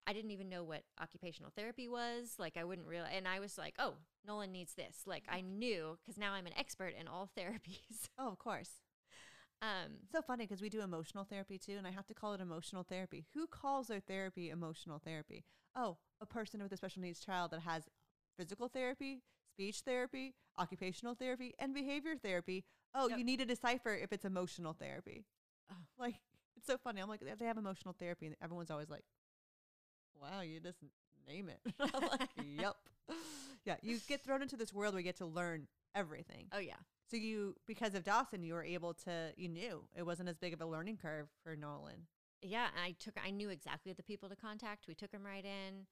[0.07, 2.35] I didn't even know what occupational therapy was.
[2.39, 3.95] Like I wouldn't realize and I was like, "Oh,
[4.25, 8.09] Nolan needs this." Like I knew cuz now I'm an expert in all therapies.
[8.17, 8.81] Oh, of course.
[9.61, 12.41] um so funny because we do emotional therapy too, and I have to call it
[12.41, 13.25] emotional therapy.
[13.33, 15.45] Who calls their therapy emotional therapy?
[15.75, 17.89] Oh, a person with a special needs child that has
[18.37, 19.21] physical therapy,
[19.51, 22.65] speech therapy, occupational therapy, and behavior therapy.
[22.95, 23.17] Oh, Yep.
[23.19, 25.25] you need to decipher if it's emotional therapy.
[25.71, 25.75] Oh.
[25.99, 26.15] Like,
[26.55, 27.01] it's so funny.
[27.01, 29.03] I'm like, they have emotional therapy, and everyone's always like,
[30.19, 30.79] "Wow, you just
[31.27, 32.75] name it." I'm like, "Yep."
[33.65, 36.47] Yeah, you get thrown into this world where you get to learn everything.
[36.53, 36.77] Oh yeah.
[37.11, 39.33] So you, because of Dawson, you were able to.
[39.35, 42.07] You knew it wasn't as big of a learning curve for Nolan.
[42.41, 44.87] Yeah, and I took I knew exactly the people to contact.
[44.87, 45.87] We took him right in,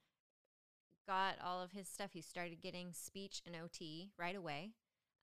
[1.08, 2.12] got all of his stuff.
[2.14, 4.72] He started getting speech and OT right away.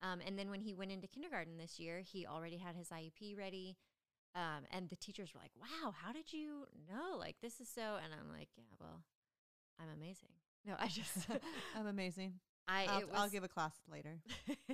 [0.05, 3.37] Um, and then when he went into kindergarten this year, he already had his IEP
[3.39, 3.77] ready.
[4.35, 7.17] Um, and the teachers were like, "Wow, how did you know?
[7.17, 9.05] Like this is so." And I'm like, "Yeah, well,
[9.81, 10.29] I'm amazing."
[10.67, 11.27] No, I just
[11.77, 12.35] I'm amazing.
[12.69, 14.19] I I'll, I'll give a class later.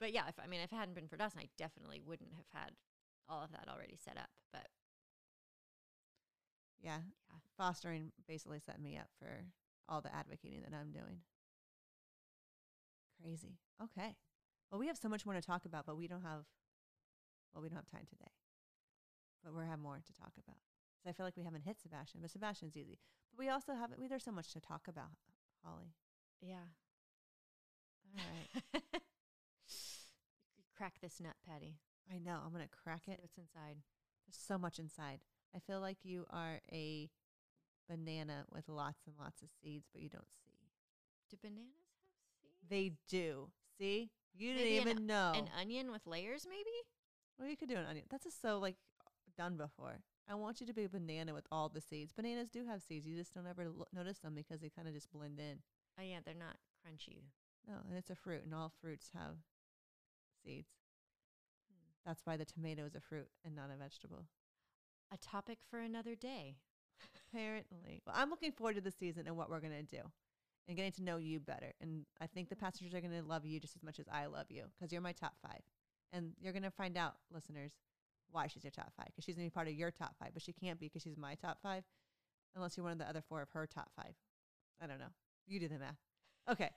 [0.00, 2.62] but yeah, if I mean, if it hadn't been for Dawson, I definitely wouldn't have
[2.62, 2.72] had
[3.28, 4.30] all of that already set up.
[4.52, 4.68] But
[6.82, 6.98] Yeah.
[7.28, 7.38] Yeah.
[7.58, 9.44] Fostering basically set me up for
[9.88, 11.20] all the advocating that I'm doing.
[13.22, 13.58] Crazy.
[13.82, 14.16] Okay.
[14.70, 16.44] Well, we have so much more to talk about, but we don't have,
[17.54, 18.30] well, we don't have time today.
[19.44, 20.56] But we'll have more to talk about.
[21.02, 22.98] So I feel like we haven't hit Sebastian, but Sebastian's easy.
[23.30, 25.10] But we also haven't, we, there's so much to talk about,
[25.64, 25.94] Holly.
[26.40, 26.66] yeah,
[28.18, 28.24] All
[28.74, 28.82] right.
[30.76, 31.76] crack this nut, Patty.
[32.12, 32.38] I know.
[32.44, 33.18] I'm going to crack See it.
[33.20, 33.76] what's inside.
[34.26, 35.20] There's so much inside.
[35.54, 37.08] I feel like you are a
[37.88, 40.50] banana with lots and lots of seeds, but you don't see.
[41.30, 41.85] Do bananas?
[42.68, 43.48] They do.
[43.78, 44.10] See?
[44.34, 45.32] You didn't Maybe an- even know.
[45.34, 46.70] An onion with layers, maybe?
[47.38, 48.04] well, you could do an onion.
[48.10, 48.76] That's just so like
[49.36, 50.00] done before.
[50.28, 52.12] I want you to be a banana with all the seeds.
[52.12, 53.06] Bananas do have seeds.
[53.06, 55.58] You just don't ever lo- notice them because they kind of just blend in.
[55.98, 57.24] Oh yeah, they're not crunchy.
[57.68, 59.36] No, and it's a fruit, and all fruits have
[60.44, 60.68] seeds.
[61.70, 62.08] Hmm.
[62.08, 64.26] That's why the tomato is a fruit and not a vegetable.
[65.12, 66.56] A topic for another day.
[67.32, 68.02] Apparently.
[68.06, 70.02] Well, I'm looking forward to the season and what we're going to do
[70.68, 71.72] and getting to know you better.
[71.80, 74.26] And I think the passengers are going to love you just as much as I
[74.26, 75.60] love you because you're my top five.
[76.12, 77.72] And you're going to find out, listeners,
[78.30, 80.30] why she's your top five because she's going to be part of your top five,
[80.32, 81.84] but she can't be because she's my top five
[82.54, 84.14] unless you're one of the other four of her top five.
[84.82, 85.06] I don't know.
[85.46, 85.96] You do the math.
[86.50, 86.70] Okay.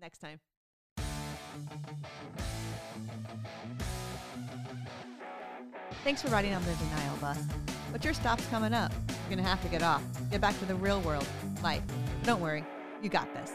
[0.00, 0.40] Next time.
[6.04, 7.38] Thanks for riding on the denial bus.
[7.92, 8.92] But your stop's coming up.
[9.08, 10.02] You're going to have to get off.
[10.30, 11.26] Get back to the real world,
[11.62, 11.82] life.
[12.24, 12.64] Don't worry.
[13.00, 13.52] You got this.